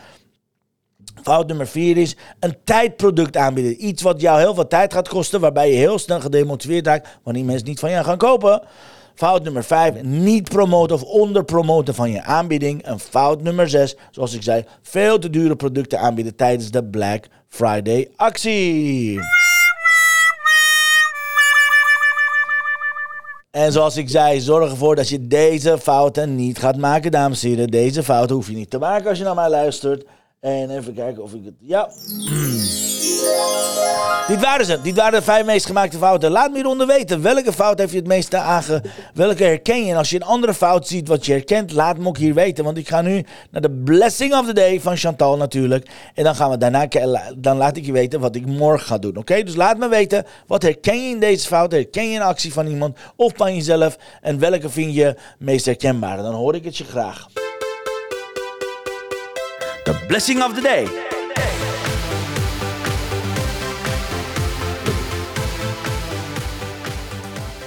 Fout 1.22 1.46
nummer 1.46 1.66
4 1.66 1.96
is 1.96 2.16
een 2.40 2.56
tijdproduct 2.64 3.36
aanbieden. 3.36 3.86
Iets 3.86 4.02
wat 4.02 4.20
jou 4.20 4.40
heel 4.40 4.54
veel 4.54 4.68
tijd 4.68 4.92
gaat 4.92 5.08
kosten. 5.08 5.40
Waarbij 5.40 5.70
je 5.70 5.76
heel 5.76 5.98
snel 5.98 6.20
gedemotiveerd 6.20 6.86
raakt. 6.86 7.18
Wanneer 7.22 7.44
mensen 7.44 7.68
niet 7.68 7.80
van 7.80 7.90
jou 7.90 8.04
gaan 8.04 8.18
kopen. 8.18 8.62
Fout 9.14 9.42
nummer 9.42 9.64
5, 9.64 10.02
niet 10.02 10.48
promoten 10.48 10.96
of 10.96 11.02
onderpromoten 11.02 11.94
van 11.94 12.10
je 12.10 12.22
aanbieding. 12.22 12.82
En 12.82 13.00
fout 13.00 13.42
nummer 13.42 13.68
6, 13.68 13.96
zoals 14.10 14.34
ik 14.34 14.42
zei, 14.42 14.64
veel 14.82 15.18
te 15.18 15.30
dure 15.30 15.56
producten 15.56 15.98
aanbieden 15.98 16.36
tijdens 16.36 16.70
de 16.70 16.84
Black 16.84 17.26
Friday 17.48 18.08
actie. 18.16 19.20
En 23.50 23.72
zoals 23.72 23.96
ik 23.96 24.08
zei, 24.08 24.40
zorg 24.40 24.70
ervoor 24.70 24.96
dat 24.96 25.08
je 25.08 25.26
deze 25.26 25.78
fouten 25.78 26.34
niet 26.34 26.58
gaat 26.58 26.76
maken, 26.76 27.10
dames 27.10 27.42
en 27.42 27.48
heren. 27.48 27.68
Deze 27.68 28.02
fouten 28.02 28.36
hoef 28.36 28.48
je 28.48 28.54
niet 28.54 28.70
te 28.70 28.78
maken 28.78 29.08
als 29.08 29.18
je 29.18 29.24
naar 29.24 29.34
mij 29.34 29.50
luistert. 29.50 30.04
En 30.40 30.70
even 30.70 30.94
kijken 30.94 31.22
of 31.22 31.34
ik 31.34 31.44
het... 31.44 31.54
Ja. 31.60 31.90
Dit 34.26 34.40
waren 34.40 34.66
ze. 34.66 34.80
Dit 34.82 34.96
waren 34.96 35.18
de 35.18 35.24
vijf 35.24 35.44
meest 35.44 35.66
gemaakte 35.66 35.98
fouten. 35.98 36.30
Laat 36.30 36.50
me 36.50 36.56
hieronder 36.56 36.86
weten. 36.86 37.22
Welke 37.22 37.52
fout 37.52 37.78
heb 37.78 37.90
je 37.90 37.96
het 37.96 38.06
meeste 38.06 38.36
aange... 38.36 38.82
Welke 39.14 39.44
herken 39.44 39.84
je? 39.84 39.90
En 39.90 39.96
als 39.96 40.10
je 40.10 40.16
een 40.16 40.22
andere 40.22 40.54
fout 40.54 40.86
ziet 40.86 41.08
wat 41.08 41.26
je 41.26 41.32
herkent, 41.32 41.72
laat 41.72 41.98
me 41.98 42.06
ook 42.06 42.16
hier 42.16 42.34
weten. 42.34 42.64
Want 42.64 42.76
ik 42.76 42.88
ga 42.88 43.00
nu 43.00 43.24
naar 43.50 43.60
de 43.62 43.70
blessing 43.70 44.34
of 44.34 44.46
the 44.46 44.52
day 44.52 44.80
van 44.80 44.96
Chantal 44.96 45.36
natuurlijk. 45.36 45.88
En 46.14 46.24
dan 46.24 46.34
gaan 46.34 46.50
we 46.50 46.56
daarna... 46.58 46.88
Dan 47.36 47.56
laat 47.56 47.76
ik 47.76 47.86
je 47.86 47.92
weten 47.92 48.20
wat 48.20 48.36
ik 48.36 48.46
morgen 48.46 48.86
ga 48.86 48.98
doen. 48.98 49.16
Oké? 49.16 49.42
Dus 49.42 49.54
laat 49.54 49.78
me 49.78 49.88
weten. 49.88 50.24
Wat 50.46 50.62
herken 50.62 51.04
je 51.04 51.10
in 51.10 51.20
deze 51.20 51.46
fout? 51.46 51.72
Herken 51.72 52.10
je 52.10 52.16
een 52.16 52.26
actie 52.26 52.52
van 52.52 52.66
iemand 52.66 52.98
of 53.16 53.32
van 53.36 53.54
jezelf? 53.54 53.96
En 54.20 54.38
welke 54.38 54.70
vind 54.70 54.94
je 54.94 55.16
meest 55.38 55.64
herkenbaar? 55.64 56.16
Dan 56.16 56.34
hoor 56.34 56.54
ik 56.54 56.64
het 56.64 56.76
je 56.76 56.84
graag. 56.84 57.26
The 59.84 60.04
blessing 60.06 60.44
of 60.44 60.54
the 60.54 60.60
day. 60.60 61.11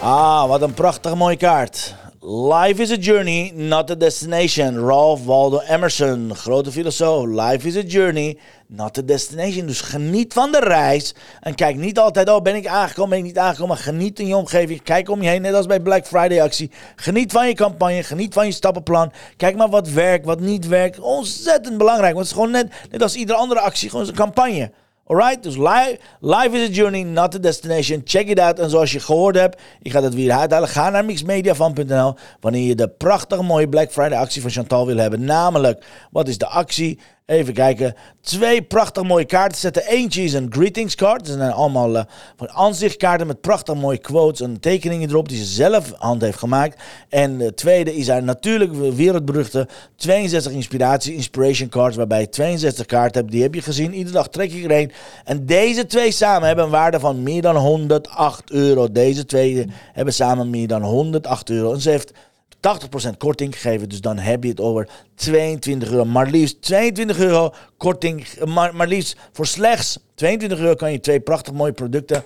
Ah, 0.05 0.47
wat 0.47 0.61
een 0.61 0.73
prachtige 0.73 1.15
mooie 1.15 1.37
kaart. 1.37 1.95
Life 2.21 2.81
is 2.81 2.91
a 2.91 2.95
journey, 2.95 3.51
not 3.55 3.91
a 3.91 3.95
destination. 3.95 4.79
Ralph 4.79 5.25
Waldo 5.25 5.59
Emerson, 5.59 6.35
grote 6.35 6.71
filosoof. 6.71 7.25
Life 7.25 7.67
is 7.67 7.75
a 7.75 7.81
journey, 7.81 8.37
not 8.67 8.97
a 8.97 9.01
destination. 9.01 9.65
Dus 9.65 9.81
geniet 9.81 10.33
van 10.33 10.51
de 10.51 10.59
reis. 10.59 11.15
En 11.41 11.55
kijk 11.55 11.75
niet 11.75 11.99
altijd, 11.99 12.29
oh 12.29 12.41
ben 12.41 12.55
ik 12.55 12.67
aangekomen, 12.67 13.09
ben 13.09 13.19
ik 13.19 13.25
niet 13.25 13.37
aangekomen. 13.37 13.77
Geniet 13.77 14.19
in 14.19 14.27
je 14.27 14.35
omgeving. 14.35 14.83
Kijk 14.83 15.09
om 15.09 15.21
je 15.21 15.29
heen, 15.29 15.41
net 15.41 15.53
als 15.53 15.65
bij 15.65 15.79
Black 15.79 16.05
Friday 16.07 16.41
actie. 16.41 16.71
Geniet 16.95 17.31
van 17.31 17.47
je 17.47 17.53
campagne, 17.53 18.03
geniet 18.03 18.33
van 18.33 18.45
je 18.45 18.51
stappenplan. 18.51 19.11
Kijk 19.37 19.55
maar 19.55 19.69
wat 19.69 19.89
werkt, 19.89 20.25
wat 20.25 20.39
niet 20.39 20.67
werkt. 20.67 20.99
Ontzettend 20.99 21.77
belangrijk, 21.77 22.13
want 22.13 22.27
het 22.27 22.37
is 22.37 22.41
gewoon 22.43 22.51
net, 22.51 22.73
net 22.91 23.01
als 23.01 23.15
iedere 23.15 23.37
andere 23.37 23.59
actie, 23.59 23.89
gewoon 23.89 24.07
een 24.07 24.13
campagne. 24.13 24.71
Alright, 25.07 25.43
dus 25.43 25.57
life, 25.57 25.99
life 26.19 26.51
is 26.53 26.69
a 26.69 26.71
journey, 26.71 27.03
not 27.03 27.35
a 27.35 27.39
destination. 27.39 28.01
Check 28.05 28.27
it 28.27 28.39
out. 28.39 28.59
En 28.59 28.69
zoals 28.69 28.91
je 28.91 28.99
gehoord 28.99 29.35
hebt, 29.35 29.61
ik 29.81 29.91
ga 29.91 30.01
dat 30.01 30.13
weer 30.13 30.31
uithalen. 30.31 30.69
Ga 30.69 30.89
naar 30.89 31.05
mixmediafan.nl 31.05 32.15
wanneer 32.39 32.67
je 32.67 32.75
de 32.75 32.89
prachtige 32.89 33.43
mooie 33.43 33.69
Black 33.69 33.91
Friday 33.91 34.19
actie 34.19 34.41
van 34.41 34.51
Chantal 34.51 34.85
wil 34.85 34.97
hebben. 34.97 35.23
Namelijk, 35.23 35.85
wat 36.11 36.27
is 36.27 36.37
de 36.37 36.47
actie? 36.47 36.99
Even 37.25 37.53
kijken. 37.53 37.95
Twee 38.21 38.61
prachtig 38.61 39.03
mooie 39.03 39.25
kaarten 39.25 39.57
zetten. 39.57 39.87
Eentje 39.87 40.23
is 40.23 40.33
een 40.33 40.53
greetings 40.53 40.95
card. 40.95 41.25
Dat 41.25 41.37
zijn 41.37 41.51
allemaal 41.51 41.95
uh, 41.95 42.01
van 42.35 42.49
aanzichtkaarten 42.49 43.27
met 43.27 43.41
prachtig 43.41 43.75
mooie 43.75 43.97
quotes 43.97 44.41
en 44.41 44.59
tekeningen 44.59 45.09
erop 45.09 45.29
die 45.29 45.37
ze 45.37 45.45
zelf 45.45 45.93
hand 45.97 46.21
heeft 46.21 46.37
gemaakt. 46.37 46.81
En 47.09 47.37
de 47.37 47.53
tweede 47.53 47.95
is 47.95 48.07
haar 48.07 48.23
natuurlijk 48.23 48.73
wereldberuchte 48.95 49.67
62 49.95 50.51
inspiratie, 50.51 51.15
inspiration 51.15 51.69
cards, 51.69 51.95
waarbij 51.97 52.19
je 52.19 52.29
62 52.29 52.85
kaarten 52.85 53.21
hebt. 53.21 53.31
Die 53.31 53.41
heb 53.41 53.53
je 53.53 53.61
gezien. 53.61 53.93
Iedere 53.93 54.15
dag 54.15 54.29
trek 54.29 54.51
ik 54.51 54.63
er 54.63 54.71
een. 54.71 54.91
En 55.23 55.45
deze 55.45 55.85
twee 55.85 56.11
samen 56.11 56.47
hebben 56.47 56.65
een 56.65 56.71
waarde 56.71 56.99
van 56.99 57.23
meer 57.23 57.41
dan 57.41 57.55
108 57.55 58.51
euro. 58.51 58.91
Deze 58.91 59.25
twee 59.25 59.67
hebben 59.93 60.13
samen 60.13 60.49
meer 60.49 60.67
dan 60.67 60.83
108 60.83 61.49
euro. 61.49 61.73
En 61.73 61.81
ze 61.81 61.89
heeft 61.89 62.11
80% 62.55 63.17
korting 63.17 63.53
gegeven. 63.53 63.89
Dus 63.89 64.01
dan 64.01 64.17
heb 64.17 64.43
je 64.43 64.49
het 64.49 64.59
over 64.59 64.89
22 65.15 65.89
euro. 65.89 66.05
Maar 66.05 66.27
liefst 66.27 66.61
22 66.61 67.19
euro 67.19 67.53
korting. 67.77 68.27
Maar, 68.45 68.75
maar 68.75 68.87
liefst 68.87 69.17
voor 69.31 69.45
slechts 69.45 69.99
22 70.15 70.59
euro 70.59 70.75
kan 70.75 70.91
je 70.91 70.99
twee 70.99 71.19
prachtig 71.19 71.53
mooie 71.53 71.73
producten 71.73 72.23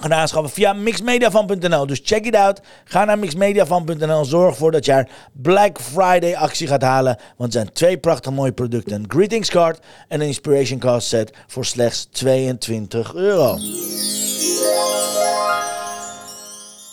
gaan 0.00 0.14
aanschaffen 0.14 0.52
via 0.52 0.72
mixmediafan.nl. 0.72 1.86
Dus 1.86 2.00
check 2.04 2.26
it 2.26 2.34
out. 2.34 2.60
Ga 2.84 3.04
naar 3.04 3.18
mixmediafan.nl. 3.18 4.24
Zorg 4.24 4.50
ervoor 4.50 4.70
dat 4.70 4.84
je 4.84 4.92
haar 4.92 5.08
Black 5.32 5.80
Friday 5.80 6.34
actie 6.34 6.66
gaat 6.66 6.82
halen. 6.82 7.16
Want 7.16 7.52
het 7.52 7.52
zijn 7.52 7.72
twee 7.72 7.98
prachtig 7.98 8.32
mooie 8.32 8.52
producten. 8.52 8.94
Een 8.94 9.04
greetings 9.08 9.50
card 9.50 9.78
en 10.08 10.20
een 10.20 10.26
inspiration 10.26 10.78
card 10.78 11.02
set 11.02 11.32
voor 11.46 11.64
slechts 11.64 12.08
22 12.10 13.14
euro. 13.14 13.58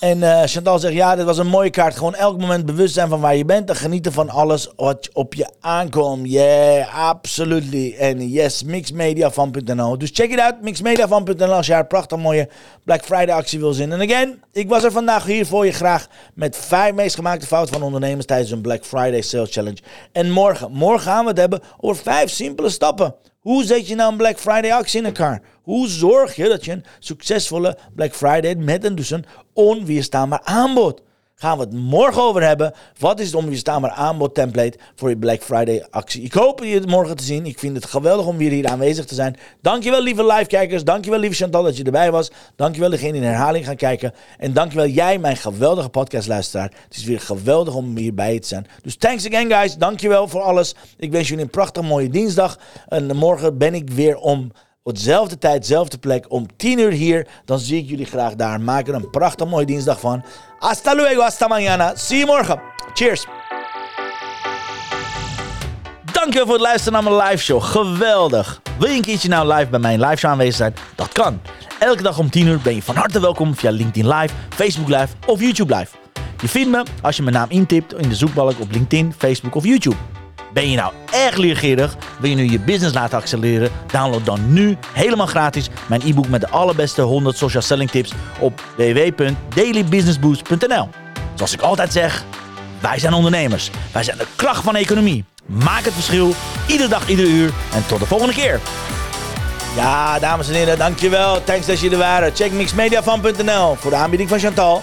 En 0.06 0.18
uh, 0.18 0.41
Chantal 0.44 0.80
zegt, 0.80 0.94
ja, 0.94 1.15
dit 1.15 1.26
was 1.26 1.38
een 1.38 1.48
mooie 1.48 1.70
kaart. 1.70 1.96
Gewoon 1.96 2.15
elk 2.15 2.39
moment 2.39 2.65
bewust 2.65 2.94
zijn 2.94 3.10
van 3.10 3.20
waar 3.20 3.36
je 3.36 3.46
bent 3.46 3.70
en 3.70 3.76
genieten 3.76 4.12
van 4.12 4.30
alles 4.30 4.70
wat 4.76 5.10
op 5.13 5.34
je 5.34 5.50
aankomt. 5.60 6.30
Yeah, 6.30 7.10
absolutely. 7.10 7.96
En 8.00 8.30
yes, 8.30 8.63
mixmediafan.nl. 8.63 9.98
Dus 9.98 10.10
check 10.13 10.32
it 10.32 10.39
out, 10.39 10.62
mixmediafan.nl 10.62 11.54
als 11.54 11.68
je 11.68 11.74
haar 11.74 11.88
prachtig 11.88 12.18
mooie 12.18 12.50
Black 12.84 13.04
Friday 13.04 13.36
actie 13.36 13.60
wil 13.60 13.74
zien. 13.74 13.91
En 13.91 14.02
again, 14.02 14.44
ik 14.52 14.70
was 14.70 14.84
er 14.84 14.91
vandaag 14.91 15.26
hier 15.26 15.46
voor 15.46 15.65
je 15.65 15.72
graag 15.72 16.08
met 16.34 16.58
vijf 16.58 16.94
meest 16.94 17.15
gemaakte 17.15 17.48
fouten 17.48 17.74
van 17.74 17.84
ondernemers 17.84 18.26
tijdens 18.26 18.52
een 18.52 18.62
Black 18.62 18.86
Friday 18.86 19.22
Sales 19.22 19.52
Challenge. 19.52 19.80
En 20.12 20.32
morgen, 20.32 20.72
morgen 20.72 21.12
gaan 21.12 21.24
we 21.24 21.30
het 21.30 21.39
hebben 21.39 21.62
over 21.80 22.04
vijf 22.04 22.30
simpele 22.30 22.70
stappen. 22.70 23.15
Hoe 23.46 23.64
zet 23.64 23.88
je 23.88 23.96
nou 23.96 24.12
een 24.12 24.18
Black 24.18 24.40
Friday 24.40 24.72
actie 24.72 25.00
in 25.00 25.06
elkaar? 25.06 25.42
Hoe 25.64 25.88
zorg 25.88 26.36
je 26.36 26.50
dat 26.50 26.66
je 26.66 26.72
een 26.72 26.86
succesvolle 27.00 27.78
Black 27.96 28.14
Friday 28.14 28.56
met 28.56 28.84
een, 28.84 28.96
dus 28.96 29.10
een 29.10 29.26
onweerstaanbaar 29.54 30.42
aanbod? 30.44 31.02
Gaan 31.38 31.58
we 31.58 31.63
het 31.63 31.74
morgen 31.74 32.21
over 32.21 32.43
hebben. 32.43 32.74
Wat 33.00 33.19
is 33.19 33.26
het 33.26 33.36
onweerstaanbaar 33.36 33.91
aanbod 33.91 34.36
template 34.36 34.78
voor 34.95 35.10
je 35.10 35.17
Black 35.17 35.41
Friday 35.41 35.86
actie? 35.89 36.24
Ik 36.24 36.34
hoop 36.34 36.63
je 36.63 36.74
het 36.74 36.89
morgen 36.89 37.15
te 37.15 37.24
zien. 37.24 37.45
Ik 37.45 37.60
vind 37.60 37.76
het 37.76 37.86
geweldig 37.86 38.26
om 38.26 38.38
weer 38.38 38.52
hier 38.52 38.67
aanwezig 38.67 39.06
te 39.06 39.15
zijn. 39.15 39.36
Dankjewel 39.62 40.02
lieve 40.02 40.26
live-kijkers. 40.26 40.84
Dankjewel 40.84 41.19
lieve 41.19 41.36
Chantal 41.36 41.63
dat 41.63 41.78
je 41.78 41.84
erbij 41.84 42.12
was. 42.12 42.32
Dankjewel 42.56 42.89
degene 42.89 43.17
in 43.17 43.24
herhaling 43.24 43.65
gaan 43.65 43.76
kijken. 43.76 44.13
En 44.38 44.54
dankjewel 44.54 44.88
jij 44.88 45.19
mijn 45.19 45.38
geweldige 45.38 45.89
podcastluisteraar. 45.89 46.71
Het 46.84 46.95
is 46.95 47.04
weer 47.04 47.19
geweldig 47.19 47.76
om 47.76 47.98
hierbij 47.98 48.39
te 48.39 48.48
zijn. 48.48 48.67
Dus 48.82 48.95
thanks 48.95 49.28
again 49.28 49.52
guys. 49.52 49.78
Dankjewel 49.78 50.28
voor 50.28 50.41
alles. 50.41 50.76
Ik 50.98 51.12
wens 51.12 51.28
jullie 51.28 51.43
een 51.43 51.50
prachtig 51.50 51.84
mooie 51.84 52.10
dinsdag. 52.10 52.60
En 52.88 53.15
morgen 53.15 53.58
ben 53.58 53.74
ik 53.74 53.89
weer 53.89 54.17
om 54.17 54.52
op 54.88 54.95
dezelfde 54.95 55.38
tijd, 55.38 55.62
dezelfde 55.62 55.98
plek, 55.98 56.26
om 56.32 56.45
10 56.58 56.80
uur 56.80 56.91
hier. 56.91 57.28
Dan 57.45 57.60
zie 57.60 57.82
ik 57.82 57.89
jullie 57.89 58.06
graag 58.06 58.36
daar. 58.36 58.62
Maak 58.62 58.88
er 58.88 58.93
een 58.93 59.10
prachtig 59.10 59.48
mooie 59.48 59.65
dinsdag 59.65 60.00
van. 60.00 60.24
Hasta 60.60 60.95
luego, 60.95 61.21
hasta 61.21 61.48
mañana. 61.48 61.98
Zie 61.98 62.17
je 62.17 62.26
morgen. 62.26 62.62
Cheers. 62.93 63.26
Dankjewel 66.12 66.45
voor 66.45 66.56
het 66.56 66.63
luisteren 66.63 66.93
naar 66.93 67.13
mijn 67.13 67.28
live 67.28 67.43
show. 67.43 67.62
Geweldig. 67.62 68.62
Wil 68.80 68.89
je 68.89 68.95
een 68.95 69.02
keertje 69.02 69.30
nou 69.30 69.54
live 69.54 69.69
bij 69.69 69.80
mijn 69.80 70.00
live 70.00 70.15
show 70.15 70.32
aanwezig 70.32 70.56
zijn? 70.56 70.74
Dat 70.95 71.12
kan. 71.12 71.41
Elke 71.80 72.04
dag 72.04 72.19
om 72.19 72.30
10 72.30 72.48
uur 72.48 72.60
ben 72.63 72.76
je 72.76 72.82
van 72.82 72.95
harte 72.95 73.19
welkom 73.19 73.56
via 73.56 73.71
LinkedIn 73.71 74.08
Live, 74.08 74.34
Facebook 74.50 74.88
Live 74.88 75.08
of 75.26 75.39
YouTube 75.39 75.76
Live. 75.76 75.95
Je 76.41 76.48
vindt 76.48 76.69
me 76.69 76.84
als 77.02 77.15
je 77.15 77.24
mijn 77.24 77.36
naam 77.36 77.50
intipt 77.50 77.93
in 77.93 78.10
de 78.10 78.15
zoekbalk 78.15 78.60
op 78.60 78.71
LinkedIn, 78.71 79.13
Facebook 79.17 79.56
of 79.56 79.63
YouTube. 79.63 79.98
Ben 80.56 80.70
je 80.70 80.78
nou 80.78 80.94
erg 81.12 81.36
leergierig? 81.36 81.96
Wil 82.20 82.30
je 82.30 82.36
nu 82.36 82.50
je 82.50 82.60
business 82.60 82.94
laten 82.94 83.18
accelereren? 83.18 83.72
Download 83.91 84.26
dan 84.26 84.54
nu 84.54 84.78
helemaal 84.94 85.26
gratis 85.26 85.70
mijn 85.88 86.02
e-book 86.06 86.28
met 86.28 86.41
de 86.41 86.50
allerbeste 86.50 87.02
100 87.02 87.38
social 87.38 87.62
selling 87.62 87.89
tips 87.89 88.13
op 88.39 88.63
www.dailybusinessboost.nl. 88.78 90.89
Zoals 91.34 91.54
ik 91.54 91.62
altijd 91.62 91.91
zeg, 91.91 92.24
wij 92.80 93.00
zijn 93.00 93.13
ondernemers. 93.13 93.70
Wij 93.91 94.04
zijn 94.04 94.18
de 94.18 94.28
kracht 94.36 94.63
van 94.63 94.74
de 94.74 94.80
economie. 94.80 95.26
Maak 95.46 95.84
het 95.84 95.94
verschil, 95.94 96.34
iedere 96.68 96.89
dag, 96.89 97.10
iedere 97.10 97.30
uur. 97.30 97.54
En 97.74 97.86
tot 97.86 98.00
de 98.00 98.06
volgende 98.06 98.34
keer. 98.34 98.60
Ja, 99.76 100.20
dames 100.20 100.48
en 100.48 100.54
heren, 100.54 100.78
dankjewel. 100.78 101.44
Thanks 101.44 101.65
dat 101.65 101.80
je 101.80 101.89
er 101.89 101.98
waren. 101.98 102.36
Check 102.36 102.52
mixmediafan.nl 102.52 103.76
voor 103.76 103.91
de 103.91 103.98
aanbieding 103.98 104.30
van 104.30 104.39
Chantal. 104.39 104.82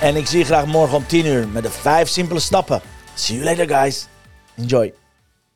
En 0.00 0.16
ik 0.16 0.26
zie 0.26 0.38
je 0.38 0.44
graag 0.44 0.66
morgen 0.66 0.96
om 0.96 1.06
10 1.06 1.26
uur 1.26 1.48
met 1.48 1.62
de 1.62 1.70
5 1.70 2.08
simpele 2.08 2.40
stappen. 2.40 2.80
See 3.14 3.36
you 3.36 3.48
later, 3.48 3.68
guys. 3.68 4.06
Enjoy. 4.56 4.92